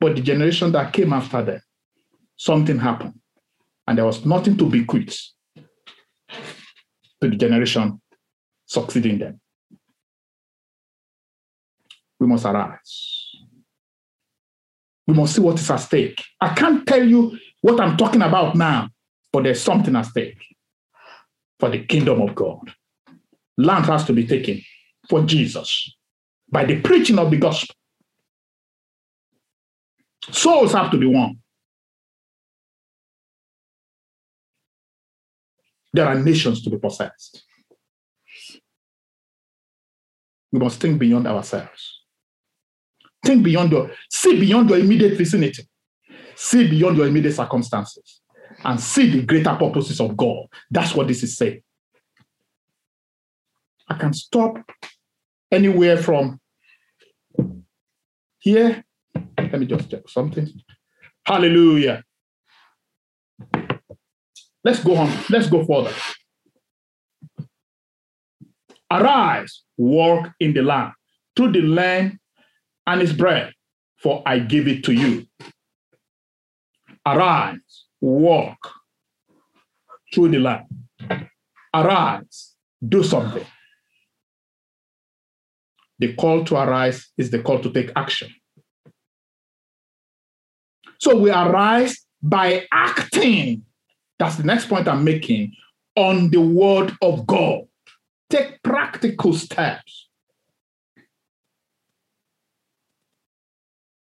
But 0.00 0.16
the 0.16 0.22
generation 0.22 0.72
that 0.72 0.94
came 0.94 1.12
after 1.12 1.42
them, 1.42 1.60
something 2.36 2.78
happened 2.78 3.19
and 3.90 3.98
there 3.98 4.06
was 4.06 4.24
nothing 4.24 4.56
to 4.56 4.66
bequeath 4.66 5.20
to 7.20 7.28
the 7.28 7.34
generation 7.34 8.00
succeeding 8.64 9.18
them. 9.18 9.40
We 12.20 12.28
must 12.28 12.44
arise. 12.44 13.26
We 15.08 15.14
must 15.14 15.34
see 15.34 15.40
what 15.40 15.58
is 15.58 15.68
at 15.68 15.78
stake. 15.78 16.22
I 16.40 16.54
can't 16.54 16.86
tell 16.86 17.02
you 17.02 17.36
what 17.62 17.80
I'm 17.80 17.96
talking 17.96 18.22
about 18.22 18.54
now, 18.54 18.90
but 19.32 19.42
there's 19.42 19.60
something 19.60 19.96
at 19.96 20.06
stake 20.06 20.38
for 21.58 21.68
the 21.68 21.80
kingdom 21.80 22.22
of 22.22 22.36
God. 22.36 22.72
Land 23.58 23.86
has 23.86 24.04
to 24.04 24.12
be 24.12 24.24
taken 24.24 24.62
for 25.08 25.24
Jesus 25.24 25.96
by 26.48 26.64
the 26.64 26.80
preaching 26.80 27.18
of 27.18 27.32
the 27.32 27.38
gospel. 27.38 27.74
Souls 30.30 30.74
have 30.74 30.92
to 30.92 30.96
be 30.96 31.06
won. 31.06 31.40
There 35.92 36.06
are 36.06 36.14
nations 36.14 36.62
to 36.62 36.70
be 36.70 36.78
possessed. 36.78 37.44
We 40.52 40.58
must 40.58 40.80
think 40.80 40.98
beyond 40.98 41.26
ourselves. 41.26 42.02
Think 43.24 43.44
beyond 43.44 43.72
your, 43.72 43.90
see 44.10 44.38
beyond 44.40 44.70
your 44.70 44.78
immediate 44.78 45.16
vicinity. 45.16 45.68
See 46.34 46.68
beyond 46.68 46.96
your 46.96 47.06
immediate 47.06 47.34
circumstances 47.34 48.20
and 48.64 48.80
see 48.80 49.10
the 49.10 49.22
greater 49.22 49.54
purposes 49.54 50.00
of 50.00 50.16
God. 50.16 50.46
That's 50.70 50.94
what 50.94 51.08
this 51.08 51.22
is 51.22 51.36
saying. 51.36 51.62
I 53.88 53.94
can 53.94 54.12
stop 54.12 54.58
anywhere 55.50 55.96
from 55.96 56.40
here. 58.38 58.84
Let 59.36 59.58
me 59.58 59.66
just 59.66 59.90
check 59.90 60.08
something. 60.08 60.48
Hallelujah. 61.24 62.04
Let's 64.64 64.82
go 64.82 64.96
on. 64.96 65.10
Let's 65.30 65.48
go 65.48 65.64
further. 65.64 65.94
Arise, 68.90 69.62
walk 69.76 70.30
in 70.40 70.52
the 70.52 70.62
land, 70.62 70.92
through 71.36 71.52
the 71.52 71.62
land 71.62 72.18
and 72.86 73.00
its 73.00 73.12
bread, 73.12 73.52
for 73.96 74.22
I 74.26 74.40
give 74.40 74.66
it 74.66 74.84
to 74.84 74.92
you. 74.92 75.26
Arise, 77.06 77.84
walk 78.00 78.58
through 80.12 80.30
the 80.30 80.40
land. 80.40 80.66
Arise, 81.72 82.54
do 82.86 83.04
something. 83.04 83.46
The 86.00 86.14
call 86.14 86.44
to 86.44 86.56
arise 86.56 87.10
is 87.16 87.30
the 87.30 87.42
call 87.42 87.60
to 87.60 87.70
take 87.70 87.92
action. 87.94 88.34
So 90.98 91.16
we 91.16 91.30
arise 91.30 92.04
by 92.22 92.66
acting 92.72 93.64
that's 94.20 94.36
the 94.36 94.44
next 94.44 94.68
point 94.68 94.86
I'm 94.86 95.02
making 95.02 95.54
on 95.96 96.28
the 96.28 96.42
word 96.42 96.92
of 97.00 97.26
God. 97.26 97.62
Take 98.28 98.62
practical 98.62 99.32
steps. 99.32 100.08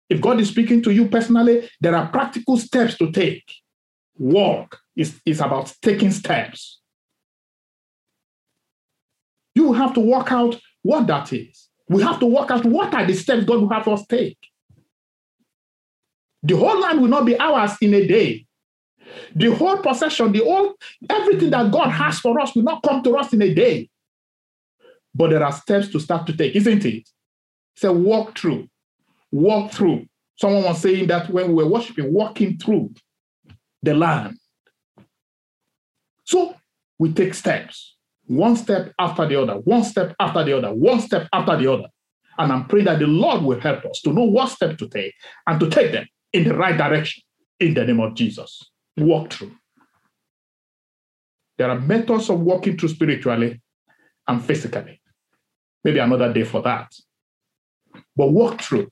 If 0.09 0.19
God 0.19 0.41
is 0.41 0.49
speaking 0.49 0.83
to 0.83 0.91
you 0.91 1.07
personally, 1.07 1.69
there 1.79 1.95
are 1.95 2.09
practical 2.09 2.57
steps 2.57 2.97
to 2.97 3.13
take. 3.13 3.49
Walk 4.17 4.77
is, 4.93 5.21
is 5.25 5.39
about 5.39 5.73
taking 5.81 6.11
steps. 6.11 6.81
You 9.55 9.71
have 9.71 9.93
to 9.93 10.01
work 10.01 10.33
out 10.33 10.59
what 10.81 11.07
that 11.07 11.31
is. 11.31 11.69
We 11.87 12.03
have 12.03 12.19
to 12.19 12.25
work 12.25 12.51
out 12.51 12.65
what 12.65 12.93
are 12.93 13.05
the 13.05 13.13
steps 13.13 13.45
God 13.45 13.61
will 13.61 13.69
have 13.69 13.87
us 13.87 14.05
take. 14.05 14.37
The 16.43 16.57
whole 16.57 16.81
land 16.81 17.01
will 17.01 17.07
not 17.07 17.25
be 17.25 17.39
ours 17.39 17.77
in 17.81 17.93
a 17.93 18.05
day. 18.05 18.47
The 19.35 19.53
whole 19.53 19.77
possession, 19.77 20.31
the 20.31 20.43
whole 20.43 20.75
everything 21.09 21.49
that 21.51 21.71
God 21.71 21.89
has 21.89 22.19
for 22.19 22.39
us 22.39 22.55
will 22.55 22.63
not 22.63 22.83
come 22.83 23.03
to 23.03 23.15
us 23.17 23.33
in 23.33 23.41
a 23.41 23.53
day. 23.53 23.89
But 25.13 25.31
there 25.31 25.43
are 25.43 25.51
steps 25.51 25.89
to 25.89 25.99
start 25.99 26.27
to 26.27 26.37
take, 26.37 26.55
isn't 26.55 26.85
it? 26.85 27.09
Say, 27.75 27.89
walk 27.89 28.37
through, 28.37 28.67
walk 29.31 29.71
through. 29.71 30.05
Someone 30.35 30.63
was 30.63 30.81
saying 30.81 31.07
that 31.07 31.29
when 31.29 31.47
we 31.47 31.63
were 31.63 31.69
worshiping, 31.69 32.13
walking 32.13 32.57
through 32.57 32.93
the 33.81 33.93
land. 33.93 34.37
So 36.23 36.55
we 36.97 37.11
take 37.13 37.33
steps, 37.33 37.95
one 38.27 38.55
step 38.55 38.93
after 38.99 39.27
the 39.27 39.41
other, 39.41 39.55
one 39.55 39.83
step 39.83 40.15
after 40.19 40.43
the 40.43 40.57
other, 40.57 40.73
one 40.73 40.99
step 41.01 41.27
after 41.33 41.57
the 41.57 41.71
other. 41.71 41.87
And 42.37 42.53
I'm 42.53 42.65
praying 42.67 42.85
that 42.85 42.99
the 42.99 43.07
Lord 43.07 43.41
will 43.41 43.59
help 43.59 43.83
us 43.85 44.01
to 44.01 44.13
know 44.13 44.23
what 44.23 44.49
step 44.49 44.77
to 44.77 44.87
take 44.87 45.13
and 45.47 45.59
to 45.59 45.69
take 45.69 45.91
them 45.91 46.05
in 46.31 46.45
the 46.45 46.55
right 46.55 46.77
direction 46.77 47.23
in 47.59 47.73
the 47.73 47.83
name 47.83 47.99
of 47.99 48.15
Jesus. 48.15 48.63
Walk 48.99 49.33
through. 49.33 49.51
There 51.57 51.69
are 51.69 51.79
methods 51.79 52.29
of 52.29 52.39
walking 52.39 52.77
through 52.77 52.89
spiritually 52.89 53.61
and 54.27 54.43
physically. 54.43 55.01
Maybe 55.83 55.99
another 55.99 56.31
day 56.31 56.43
for 56.43 56.61
that. 56.61 56.91
But 58.15 58.31
walk 58.31 58.61
through. 58.61 58.89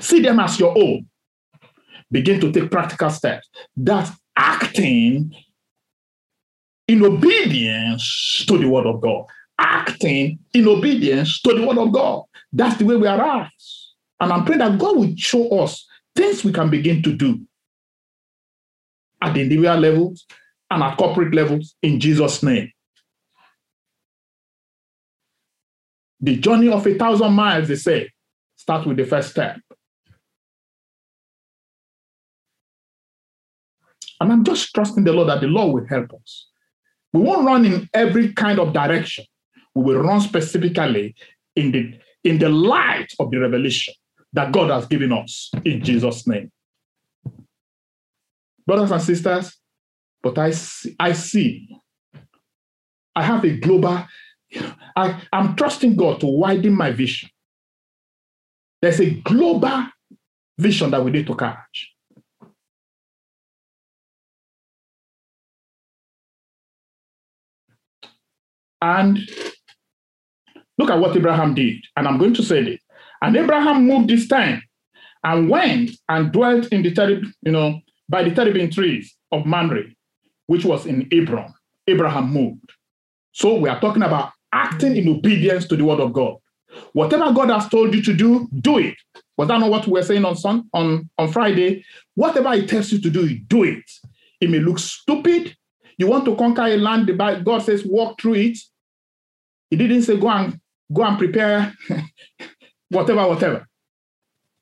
See 0.00 0.20
them 0.20 0.40
as 0.40 0.58
your 0.58 0.76
own. 0.76 1.06
Begin 2.10 2.40
to 2.40 2.52
take 2.52 2.70
practical 2.70 3.10
steps. 3.10 3.48
That's 3.76 4.10
acting 4.36 5.34
in 6.88 7.04
obedience 7.04 8.44
to 8.48 8.58
the 8.58 8.68
word 8.68 8.86
of 8.86 9.00
God. 9.00 9.26
Acting 9.58 10.38
in 10.52 10.68
obedience 10.68 11.40
to 11.42 11.54
the 11.54 11.66
word 11.66 11.78
of 11.78 11.92
God. 11.92 12.22
That's 12.52 12.76
the 12.76 12.84
way 12.84 12.96
we 12.96 13.06
arise. 13.06 13.94
And 14.20 14.32
I'm 14.32 14.44
praying 14.44 14.60
that 14.60 14.78
God 14.78 14.96
will 14.96 15.14
show 15.16 15.60
us 15.60 15.86
things 16.14 16.44
we 16.44 16.52
can 16.52 16.70
begin 16.70 17.02
to 17.02 17.12
do 17.12 17.40
at 19.22 19.34
the 19.34 19.40
individual 19.40 19.76
levels 19.76 20.26
and 20.70 20.82
at 20.82 20.96
corporate 20.98 21.34
levels 21.34 21.76
in 21.82 22.00
Jesus' 22.00 22.42
name. 22.42 22.70
The 26.20 26.36
journey 26.36 26.68
of 26.68 26.86
a 26.86 26.94
thousand 26.98 27.32
miles, 27.32 27.68
they 27.68 27.76
say, 27.76 28.10
start 28.56 28.86
with 28.86 28.96
the 28.96 29.04
first 29.04 29.30
step. 29.30 29.60
And 34.20 34.32
I'm 34.32 34.44
just 34.44 34.72
trusting 34.72 35.02
the 35.02 35.12
Lord 35.12 35.28
that 35.28 35.40
the 35.40 35.48
Lord 35.48 35.74
will 35.74 35.88
help 35.88 36.12
us. 36.14 36.48
We 37.12 37.22
won't 37.22 37.44
run 37.44 37.64
in 37.64 37.88
every 37.92 38.32
kind 38.32 38.60
of 38.60 38.72
direction. 38.72 39.24
We 39.74 39.82
will 39.82 40.02
run 40.02 40.20
specifically 40.20 41.16
in 41.56 41.72
the, 41.72 41.98
in 42.22 42.38
the 42.38 42.48
light 42.48 43.12
of 43.18 43.30
the 43.30 43.38
revelation 43.38 43.94
that 44.32 44.52
God 44.52 44.70
has 44.70 44.86
given 44.86 45.12
us 45.12 45.50
in 45.64 45.82
Jesus' 45.82 46.26
name. 46.26 46.52
Brothers 48.66 48.90
and 48.90 49.02
sisters, 49.02 49.58
but 50.22 50.38
I 50.38 50.52
see, 50.52 50.94
I 50.98 51.12
see, 51.12 51.68
I 53.14 53.22
have 53.22 53.44
a 53.44 53.56
global, 53.56 54.06
I, 54.96 55.22
I'm 55.32 55.56
trusting 55.56 55.96
God 55.96 56.20
to 56.20 56.26
widen 56.26 56.74
my 56.74 56.92
vision. 56.92 57.28
There's 58.80 59.00
a 59.00 59.10
global 59.10 59.86
vision 60.58 60.90
that 60.90 61.04
we 61.04 61.10
need 61.10 61.26
to 61.26 61.36
catch. 61.36 61.92
And 68.80 69.18
look 70.76 70.90
at 70.90 70.98
what 70.98 71.16
Abraham 71.16 71.54
did. 71.54 71.84
And 71.96 72.08
I'm 72.08 72.18
going 72.18 72.34
to 72.34 72.42
say 72.42 72.64
this. 72.64 72.80
And 73.22 73.36
Abraham 73.36 73.86
moved 73.86 74.08
this 74.10 74.26
time 74.26 74.62
and 75.22 75.48
went 75.48 75.92
and 76.08 76.32
dwelt 76.32 76.66
in 76.72 76.82
the 76.82 76.92
terrible, 76.92 77.28
you 77.42 77.52
know, 77.52 77.80
by 78.12 78.22
the 78.22 78.30
terebinth 78.30 78.74
trees 78.74 79.16
of 79.32 79.46
Mamre, 79.46 79.84
which 80.46 80.66
was 80.66 80.84
in 80.84 81.08
Hebron. 81.10 81.52
Abraham 81.88 82.30
moved. 82.30 82.70
So 83.32 83.54
we 83.54 83.70
are 83.70 83.80
talking 83.80 84.02
about 84.02 84.32
acting 84.52 84.96
in 84.96 85.08
obedience 85.08 85.66
to 85.68 85.76
the 85.76 85.84
word 85.84 85.98
of 85.98 86.12
God. 86.12 86.36
Whatever 86.92 87.32
God 87.32 87.48
has 87.48 87.70
told 87.70 87.94
you 87.94 88.02
to 88.02 88.12
do, 88.12 88.48
do 88.60 88.78
it. 88.78 88.96
Was 89.38 89.48
that 89.48 89.58
not 89.60 89.70
what 89.70 89.86
we 89.86 89.94
were 89.94 90.02
saying 90.02 90.26
on, 90.26 90.36
sun, 90.36 90.68
on, 90.74 91.08
on 91.16 91.32
Friday? 91.32 91.86
Whatever 92.14 92.54
He 92.54 92.66
tells 92.66 92.92
you 92.92 93.00
to 93.00 93.08
do, 93.08 93.34
do 93.48 93.64
it. 93.64 93.90
It 94.42 94.50
may 94.50 94.58
look 94.58 94.78
stupid. 94.78 95.56
You 95.96 96.06
want 96.06 96.26
to 96.26 96.36
conquer 96.36 96.66
a 96.66 96.76
land, 96.76 97.10
God 97.16 97.62
says, 97.62 97.82
walk 97.82 98.20
through 98.20 98.34
it. 98.34 98.58
He 99.70 99.76
didn't 99.76 100.02
say 100.02 100.18
go 100.18 100.28
and 100.28 100.60
go 100.92 101.02
and 101.02 101.16
prepare 101.16 101.72
whatever, 102.90 103.26
whatever. 103.26 103.66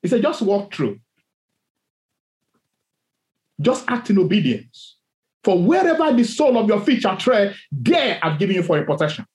He 0.01 0.07
said, 0.07 0.21
just 0.21 0.41
walk 0.41 0.73
through. 0.73 1.00
Just 3.61 3.85
act 3.87 4.09
in 4.09 4.17
obedience. 4.17 4.97
For 5.43 5.57
wherever 5.57 6.13
the 6.13 6.23
sole 6.23 6.57
of 6.57 6.67
your 6.67 6.81
feet 6.81 7.01
shall 7.01 7.17
tread, 7.17 7.55
there 7.71 8.19
I've 8.21 8.37
given 8.37 8.55
you 8.55 8.63
for 8.63 8.77
a 8.77 8.85
possession. 8.85 9.25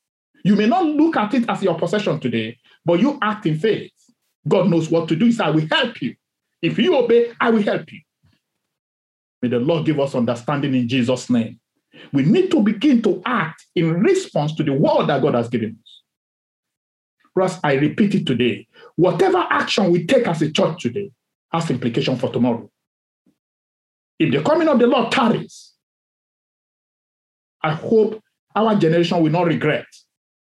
You 0.45 0.55
may 0.55 0.67
not 0.67 0.85
look 0.85 1.17
at 1.17 1.35
it 1.35 1.49
as 1.49 1.63
your 1.63 1.77
possession 1.77 2.21
today, 2.21 2.59
but 2.85 3.01
you 3.01 3.19
act 3.21 3.47
in 3.47 3.59
faith. 3.59 3.91
God 4.47 4.69
knows 4.69 4.91
what 4.91 5.09
to 5.09 5.17
do. 5.17 5.27
He 5.27 5.33
said, 5.33 5.47
I 5.47 5.51
will 5.51 5.67
help 5.71 6.01
you. 6.01 6.15
If 6.63 6.79
you 6.79 6.97
obey, 6.97 7.33
I 7.41 7.51
will 7.51 7.63
help 7.63 7.93
you. 7.93 8.01
May 9.43 9.49
the 9.49 9.59
Lord 9.59 9.87
give 9.87 9.99
us 9.99 10.15
understanding 10.15 10.75
in 10.75 10.89
Jesus' 10.89 11.29
name. 11.29 11.59
We 12.13 12.23
need 12.23 12.51
to 12.53 12.63
begin 12.63 13.03
to 13.03 13.23
act 13.25 13.67
in 13.75 14.01
response 14.01 14.55
to 14.55 14.63
the 14.63 14.73
word 14.73 15.09
that 15.09 15.23
God 15.23 15.35
has 15.35 15.49
given 15.49 15.79
us. 15.83 16.03
Russ, 17.35 17.59
I 17.63 17.75
repeat 17.75 18.15
it 18.15 18.27
today. 18.27 18.67
Whatever 18.97 19.39
action 19.51 19.91
we 19.91 20.07
take 20.07 20.27
as 20.27 20.41
a 20.43 20.51
church 20.51 20.83
today 20.83 21.11
has 21.53 21.71
implication 21.71 22.17
for 22.17 22.33
tomorrow. 22.33 22.71
If 24.19 24.33
the 24.33 24.43
coming 24.43 24.69
of 24.69 24.79
the 24.79 24.87
Lord 24.87 25.13
tarries, 25.13 25.73
I 27.63 27.73
hope 27.73 28.23
our 28.55 28.75
generation 28.77 29.23
will 29.23 29.31
not 29.31 29.47
regret 29.47 29.87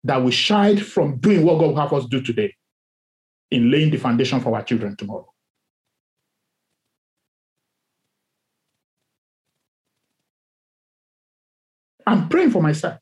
that 0.03 0.23
we 0.23 0.31
shied 0.31 0.85
from 0.85 1.17
doing 1.17 1.43
what 1.43 1.59
God 1.59 1.67
will 1.67 1.75
have 1.81 1.93
us 1.93 2.05
do 2.05 2.21
today 2.21 2.53
in 3.51 3.71
laying 3.71 3.91
the 3.91 3.97
foundation 3.97 4.39
for 4.39 4.55
our 4.55 4.63
children 4.63 4.95
tomorrow. 4.95 5.27
I'm 12.07 12.29
praying 12.29 12.51
for 12.51 12.61
myself. 12.61 12.99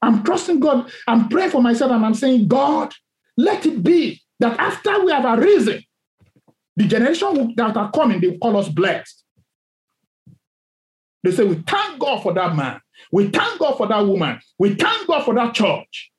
I'm 0.00 0.22
trusting 0.24 0.60
God. 0.60 0.90
I'm 1.06 1.28
praying 1.28 1.50
for 1.50 1.62
myself 1.62 1.92
and 1.92 2.04
I'm 2.04 2.14
saying, 2.14 2.48
God, 2.48 2.92
let 3.36 3.66
it 3.66 3.82
be 3.82 4.21
that 4.42 4.58
after 4.58 5.04
we 5.04 5.12
have 5.12 5.38
arisen, 5.38 5.84
the 6.76 6.86
generation 6.88 7.54
that 7.56 7.76
are 7.76 7.92
coming, 7.92 8.20
they 8.20 8.36
call 8.38 8.56
us 8.56 8.68
blessed. 8.68 9.22
They 11.22 11.30
say, 11.30 11.44
We 11.44 11.62
thank 11.66 12.00
God 12.00 12.24
for 12.24 12.34
that 12.34 12.56
man. 12.56 12.80
We 13.12 13.28
thank 13.28 13.60
God 13.60 13.76
for 13.76 13.86
that 13.86 14.04
woman. 14.04 14.40
We 14.58 14.74
thank 14.74 15.06
God 15.06 15.24
for 15.24 15.34
that 15.34 15.54
church. 15.54 16.10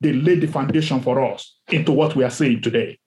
They 0.00 0.14
laid 0.14 0.40
the 0.40 0.46
foundation 0.46 1.00
for 1.00 1.22
us 1.22 1.58
into 1.68 1.92
what 1.92 2.16
we 2.16 2.24
are 2.24 2.30
saying 2.30 2.62
today. 2.62 2.98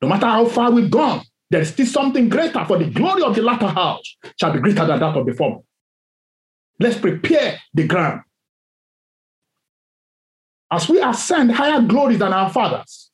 No 0.00 0.08
matter 0.08 0.26
how 0.26 0.46
far 0.46 0.70
we've 0.70 0.90
gone, 0.90 1.22
there 1.50 1.60
is 1.60 1.68
still 1.68 1.86
something 1.86 2.30
greater, 2.30 2.64
for 2.64 2.78
the 2.78 2.86
glory 2.86 3.22
of 3.22 3.34
the 3.34 3.42
latter 3.42 3.68
house 3.68 4.16
shall 4.40 4.52
be 4.52 4.60
greater 4.60 4.86
than 4.86 5.00
that 5.00 5.16
of 5.16 5.26
the 5.26 5.34
former. 5.34 5.60
Let's 6.80 6.98
prepare 6.98 7.58
the 7.74 7.86
ground. 7.86 8.22
As 10.70 10.88
we 10.88 11.00
ascend 11.00 11.52
higher 11.52 11.80
glories 11.82 12.18
than 12.18 12.32
our 12.32 12.50
fathers, 12.50 13.10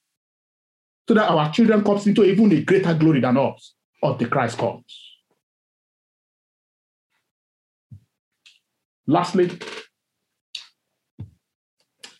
so 1.08 1.14
that 1.14 1.28
our 1.28 1.52
children 1.52 1.82
comes 1.82 2.06
into 2.06 2.24
even 2.24 2.52
a 2.52 2.62
greater 2.62 2.94
glory 2.94 3.20
than 3.20 3.36
us, 3.36 3.74
or 4.02 4.14
the 4.14 4.26
Christ 4.26 4.58
comes. 4.58 5.18
Lastly, 9.06 9.50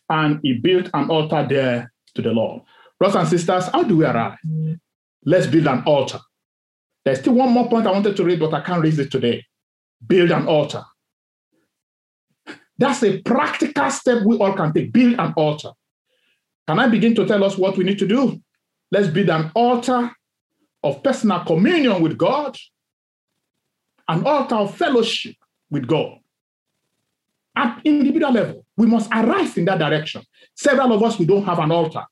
and 0.09 0.41
he 0.43 0.55
built 0.55 0.91
an 0.93 1.09
altar 1.09 1.47
there 1.49 1.93
to 2.17 2.23
the 2.23 2.33
Lord. 2.33 2.63
Brothers 2.99 3.17
and 3.17 3.29
sisters, 3.29 3.69
how 3.69 3.85
do 3.85 3.97
we 3.97 4.05
arrive? 4.05 4.39
Let's 5.25 5.47
build 5.47 5.69
an 5.69 5.85
altar. 5.87 6.19
There's 7.05 7.21
still 7.21 7.35
one 7.35 7.51
more 7.51 7.69
point 7.69 7.87
I 7.87 7.93
wanted 7.93 8.17
to 8.17 8.25
read, 8.25 8.41
but 8.41 8.53
I 8.53 8.61
can't 8.61 8.83
read 8.83 8.99
it 8.99 9.11
today. 9.11 9.45
Build 10.05 10.33
an 10.33 10.49
altar. 10.49 10.83
That's 12.81 13.03
a 13.05 13.21
practical 13.21 13.91
step 13.91 14.23
we 14.25 14.39
all 14.39 14.55
can 14.55 14.73
take. 14.73 14.91
Build 14.91 15.21
an 15.21 15.35
altar. 15.37 15.71
Can 16.67 16.79
I 16.79 16.89
begin 16.89 17.15
to 17.17 17.27
tell 17.27 17.45
us 17.45 17.59
what 17.59 17.77
we 17.77 17.85
need 17.85 17.99
to 17.99 18.07
do? 18.07 18.41
Let's 18.91 19.09
build 19.09 19.29
an 19.29 19.53
altar 19.55 20.11
of 20.83 21.03
personal 21.03 21.41
communion 21.45 22.01
with 22.01 22.17
God, 22.17 22.57
an 24.09 24.27
altar 24.27 24.57
of 24.57 24.75
fellowship 24.75 25.37
with 25.71 25.87
God. 25.87 26.21
at 27.57 27.81
individual 27.85 28.33
level, 28.33 28.67
we 28.77 28.87
must 28.87 29.11
arise 29.13 29.59
in 29.59 29.65
that 29.67 29.79
direction. 29.79 30.23
Several 30.55 30.93
of 30.93 31.03
us, 31.03 31.19
we 31.19 31.27
don't 31.27 31.45
have 31.45 31.59
an 31.59 31.71
altar. 31.71 32.05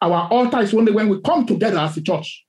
Our 0.00 0.28
altar 0.30 0.60
is 0.60 0.72
only 0.72 0.92
when 0.92 1.08
we 1.08 1.20
come 1.20 1.44
together 1.46 1.78
as 1.78 1.96
a 1.96 2.02
church 2.02 2.46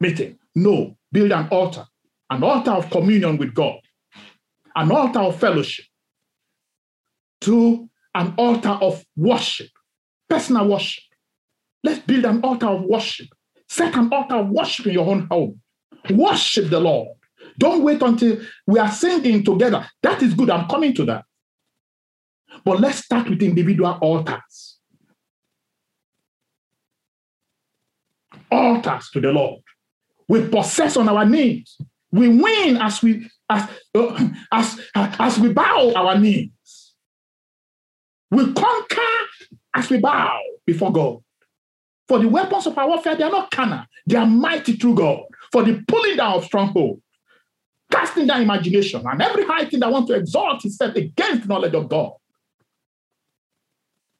meeting. 0.00 0.38
No, 0.54 0.96
build 1.10 1.32
an 1.32 1.48
altar, 1.48 1.86
an 2.30 2.42
altar 2.42 2.72
of 2.72 2.90
communion 2.90 3.38
with 3.38 3.54
God, 3.54 3.78
an 4.76 4.90
altar 4.90 5.20
of 5.20 5.38
fellowship, 5.38 5.86
to 7.42 7.88
an 8.14 8.34
altar 8.36 8.70
of 8.70 9.04
worship, 9.16 9.70
personal 10.28 10.68
worship. 10.68 11.04
Let's 11.82 12.00
build 12.00 12.24
an 12.24 12.40
altar 12.42 12.66
of 12.66 12.82
worship. 12.82 13.28
Set 13.68 13.94
an 13.94 14.12
altar 14.12 14.36
of 14.36 14.48
worship 14.48 14.86
in 14.86 14.94
your 14.94 15.06
own 15.06 15.26
home. 15.30 15.60
Worship 16.10 16.70
the 16.70 16.80
Lord. 16.80 17.08
Don't 17.58 17.82
wait 17.82 18.02
until 18.02 18.40
we 18.66 18.78
are 18.78 18.90
singing 18.90 19.44
together. 19.44 19.86
That 20.02 20.22
is 20.22 20.34
good. 20.34 20.50
I'm 20.50 20.68
coming 20.68 20.94
to 20.94 21.04
that. 21.06 21.24
But 22.64 22.80
let's 22.80 22.98
start 22.98 23.28
with 23.28 23.42
individual 23.42 23.98
altars. 24.00 24.78
Altars 28.50 29.10
to 29.10 29.20
the 29.20 29.32
Lord. 29.32 29.62
We 30.28 30.48
possess 30.48 30.96
on 30.96 31.08
our 31.08 31.24
knees. 31.24 31.76
We 32.14 32.28
win 32.28 32.76
as 32.76 33.02
we 33.02 33.28
as, 33.50 33.68
uh, 33.92 34.28
as, 34.52 34.80
as 34.94 35.38
we 35.40 35.52
bow 35.52 35.92
our 35.96 36.16
knees. 36.16 36.92
We 38.30 38.52
conquer 38.52 39.00
as 39.74 39.90
we 39.90 39.98
bow 39.98 40.40
before 40.64 40.92
God. 40.92 41.18
For 42.06 42.20
the 42.20 42.28
weapons 42.28 42.68
of 42.68 42.78
our 42.78 42.86
warfare, 42.86 43.16
they 43.16 43.24
are 43.24 43.32
not 43.32 43.50
carnal, 43.50 43.84
they 44.06 44.14
are 44.14 44.26
mighty 44.26 44.76
through 44.76 44.94
God. 44.94 45.22
For 45.50 45.64
the 45.64 45.82
pulling 45.88 46.16
down 46.18 46.34
of 46.34 46.44
strongholds, 46.44 47.02
casting 47.90 48.28
down 48.28 48.42
imagination, 48.42 49.02
and 49.04 49.20
every 49.20 49.44
high 49.44 49.64
thing 49.64 49.80
that 49.80 49.90
wants 49.90 50.08
to 50.08 50.14
exalt 50.14 50.64
itself 50.64 50.94
against 50.94 51.42
the 51.42 51.48
knowledge 51.48 51.74
of 51.74 51.88
God. 51.88 52.12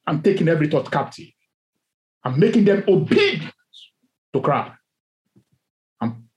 I'm 0.05 0.21
taking 0.21 0.49
every 0.49 0.69
thought 0.69 0.91
captive. 0.91 1.29
I'm 2.25 2.41
making 2.41 2.65
them 2.65 2.83
obedient 2.89 3.55
to 4.33 4.41
Christ. 4.41 4.73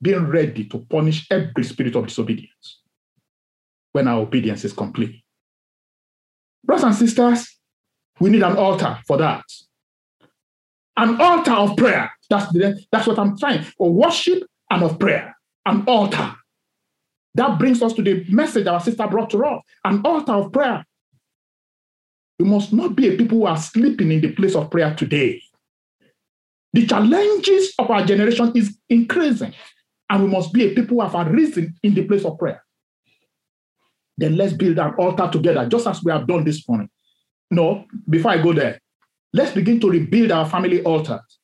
Being 0.02 0.28
ready 0.28 0.66
to 0.66 0.80
punish 0.80 1.28
every 1.32 1.64
spirit 1.64 1.96
of 1.96 2.08
disobedience 2.08 2.82
when 3.94 4.08
our 4.08 4.20
obedience 4.20 4.64
is 4.64 4.74
complete. 4.74 5.24
Brothers 6.64 6.84
and 6.84 6.96
sisters, 6.96 7.58
we 8.20 8.30
need 8.30 8.44
an 8.44 8.58
altar 8.58 9.00
for 9.08 9.18
that. 9.18 9.44
An 10.98 11.20
altar 11.22 11.54
of 11.54 11.78
prayer. 11.78 12.12
That's, 12.30 12.52
the, 12.52 12.80
that's 12.92 13.08
what 13.08 13.20
I'm 13.20 13.38
trying. 13.38 13.64
For 13.64 13.92
worship 13.92 14.44
and 14.70 14.84
of 14.84 15.00
prayer. 15.00 15.36
An 15.66 15.84
altar. 15.88 16.36
That 17.36 17.60
brings 17.60 17.82
us 17.82 17.94
to 17.94 18.02
the 18.02 18.26
message 18.30 18.68
our 18.68 18.80
sister 18.80 19.08
brought 19.08 19.30
to 19.32 19.46
us. 19.46 19.64
An 19.86 20.02
altar 20.04 20.34
of 20.34 20.52
prayer. 20.52 20.86
We 22.40 22.46
must 22.46 22.74
not 22.74 22.96
be 22.96 23.08
a 23.08 23.18
people 23.18 23.40
who 23.40 23.46
are 23.46 23.58
sleeping 23.58 24.12
in 24.12 24.22
the 24.22 24.32
place 24.32 24.56
of 24.56 24.70
prayer 24.70 24.94
today. 24.96 25.42
The 26.74 26.86
challenges 26.86 27.74
of 27.80 27.90
our 27.90 28.06
generation 28.06 28.52
is 28.56 28.78
increasing, 28.90 29.54
and 30.10 30.24
we 30.24 30.30
must 30.30 30.54
be 30.54 30.66
a 30.66 30.74
people 30.74 30.98
who 30.98 31.08
have 31.08 31.28
arisen 31.28 31.76
in 31.84 31.94
the 31.94 32.06
place 32.06 32.26
of 32.26 32.38
prayer. 32.38 32.64
Then 34.18 34.36
let's 34.36 34.54
build 34.54 34.80
an 34.80 34.94
altar 34.96 35.30
together, 35.32 35.68
just 35.68 35.86
as 35.86 36.04
we 36.04 36.12
have 36.12 36.28
done 36.28 36.44
this 36.44 36.68
morning. 36.68 36.90
No, 37.52 37.86
before 38.10 38.32
I 38.32 38.42
go 38.42 38.54
there, 38.54 38.80
let's 39.34 39.52
begin 39.52 39.80
to 39.82 39.90
rebuild 39.90 40.32
our 40.32 40.48
family 40.48 40.82
altars. 40.84 41.40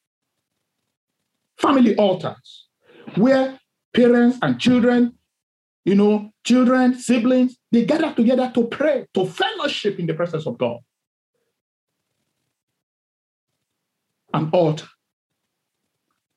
Family 1.58 1.96
altars, 1.96 2.68
where 3.16 3.60
parents 3.94 4.38
and 4.42 4.60
children, 4.60 5.14
you 5.86 5.96
know, 5.96 6.32
children, 6.44 6.96
siblings, 6.96 7.58
they 7.72 7.86
gather 7.86 8.14
together 8.14 8.52
to 8.56 8.66
pray, 8.68 9.06
to 9.14 9.26
fellowship 9.26 10.00
in 10.00 10.08
the 10.08 10.14
presence 10.14 10.48
of 10.48 10.58
God. 10.58 10.80
An 14.34 14.50
altar. 14.52 14.88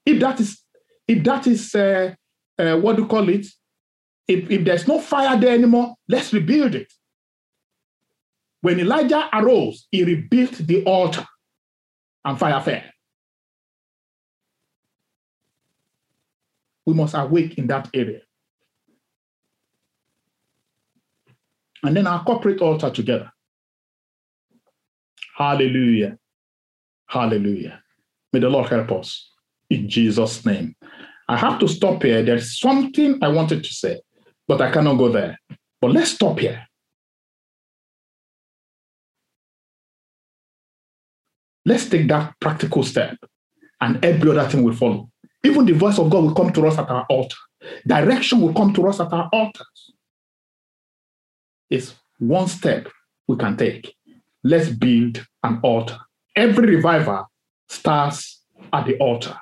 If 0.05 0.21
that 0.21 0.39
is, 0.39 0.63
if 1.09 1.23
that 1.25 1.47
is, 1.47 1.75
uh, 1.75 2.15
uh, 2.59 2.77
what 2.77 2.97
do 2.97 3.03
you 3.03 3.09
call 3.09 3.29
it? 3.29 3.47
If, 4.29 4.51
if 4.51 4.65
there's 4.65 4.89
no 4.89 5.01
fire 5.01 5.39
there 5.39 5.55
anymore, 5.55 5.95
let's 6.09 6.33
rebuild 6.33 6.75
it. 6.75 6.93
When 8.61 8.81
Elijah 8.81 9.29
arose, 9.33 9.87
he 9.91 10.03
rebuilt 10.03 10.53
the 10.53 10.85
altar 10.85 11.25
and 12.25 12.39
fire 12.39 12.61
fell. 12.61 12.83
We 16.85 16.95
must 16.95 17.15
awake 17.15 17.59
in 17.59 17.67
that 17.69 17.89
area. 17.95 18.21
And 21.83 21.97
then 21.97 22.07
our 22.07 22.25
corporate 22.25 22.61
altar 22.61 22.91
together. 22.91 23.31
Hallelujah. 25.37 26.19
Hallelujah. 27.07 27.83
May 28.33 28.41
the 28.41 28.49
Lord 28.49 28.69
help 28.69 28.91
us 28.93 29.31
in 29.71 29.89
Jesus' 29.89 30.45
name. 30.45 30.76
I 31.29 31.37
have 31.37 31.59
to 31.61 31.69
stop 31.69 32.03
here. 32.03 32.23
There's 32.23 32.59
something 32.59 33.19
I 33.23 33.29
wanted 33.29 33.65
to 33.65 33.73
say, 33.73 34.01
but 34.47 34.61
I 34.61 34.71
cannot 34.71 34.99
go 34.99 35.09
there. 35.09 35.39
But 35.81 35.93
let's 35.93 36.13
stop 36.13 36.39
here. 36.39 36.67
Let's 41.65 41.89
take 41.89 42.07
that 42.09 42.35
practical 42.41 42.85
step, 42.85 43.17
and 43.81 44.05
every 44.05 44.31
other 44.31 44.49
thing 44.49 44.63
will 44.63 44.75
follow. 44.75 45.11
Even 45.43 45.65
the 45.65 45.73
voice 45.73 45.99
of 45.99 46.11
God 46.11 46.23
will 46.23 46.35
come 46.35 46.53
to 46.53 46.67
us 46.67 46.79
at 46.79 46.89
our 46.89 47.05
altar. 47.11 47.37
Direction 47.87 48.41
will 48.41 48.55
come 48.55 48.73
to 48.75 48.87
us 48.87 49.01
at 49.01 49.13
our 49.13 49.29
altars. 49.33 49.91
It's 51.69 51.95
one 52.19 52.47
step 52.47 52.89
we 53.27 53.37
can 53.37 53.57
take. 53.57 53.95
Let's 54.45 54.69
build 54.69 55.27
an 55.43 55.59
altar. 55.63 55.99
Every 56.37 56.77
reviver 56.77 57.25
starts 57.69 58.43
at 58.73 58.87
the 58.87 58.97
altar. 58.99 59.37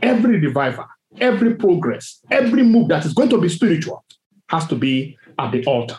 Every 0.00 0.38
reviver, 0.38 0.86
every 1.20 1.54
progress, 1.54 2.20
every 2.30 2.62
move 2.62 2.88
that 2.88 3.04
is 3.04 3.12
going 3.12 3.28
to 3.30 3.40
be 3.40 3.48
spiritual 3.48 4.04
has 4.48 4.66
to 4.68 4.76
be 4.76 5.16
at 5.38 5.52
the 5.52 5.64
altar 5.64 5.98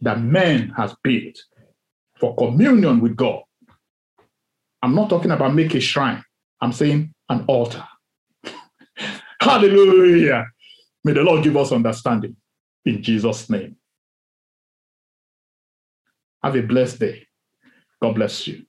that 0.00 0.20
man 0.20 0.70
has 0.76 0.94
built 1.02 1.38
for 2.18 2.34
communion 2.36 3.00
with 3.00 3.16
God 3.16 3.42
I'm 4.82 4.94
not 4.96 5.08
talking 5.08 5.30
about 5.30 5.54
make 5.54 5.74
a 5.74 5.80
shrine. 5.80 6.24
I'm 6.60 6.72
saying 6.72 7.14
an 7.28 7.44
altar. 7.46 7.84
Hallelujah. 9.40 10.46
May 11.04 11.12
the 11.12 11.22
Lord 11.22 11.44
give 11.44 11.56
us 11.56 11.72
understanding 11.72 12.36
in 12.84 13.02
Jesus' 13.02 13.48
name. 13.48 13.76
Have 16.42 16.56
a 16.56 16.62
blessed 16.62 16.98
day. 16.98 17.26
God 18.00 18.16
bless 18.16 18.48
you. 18.48 18.64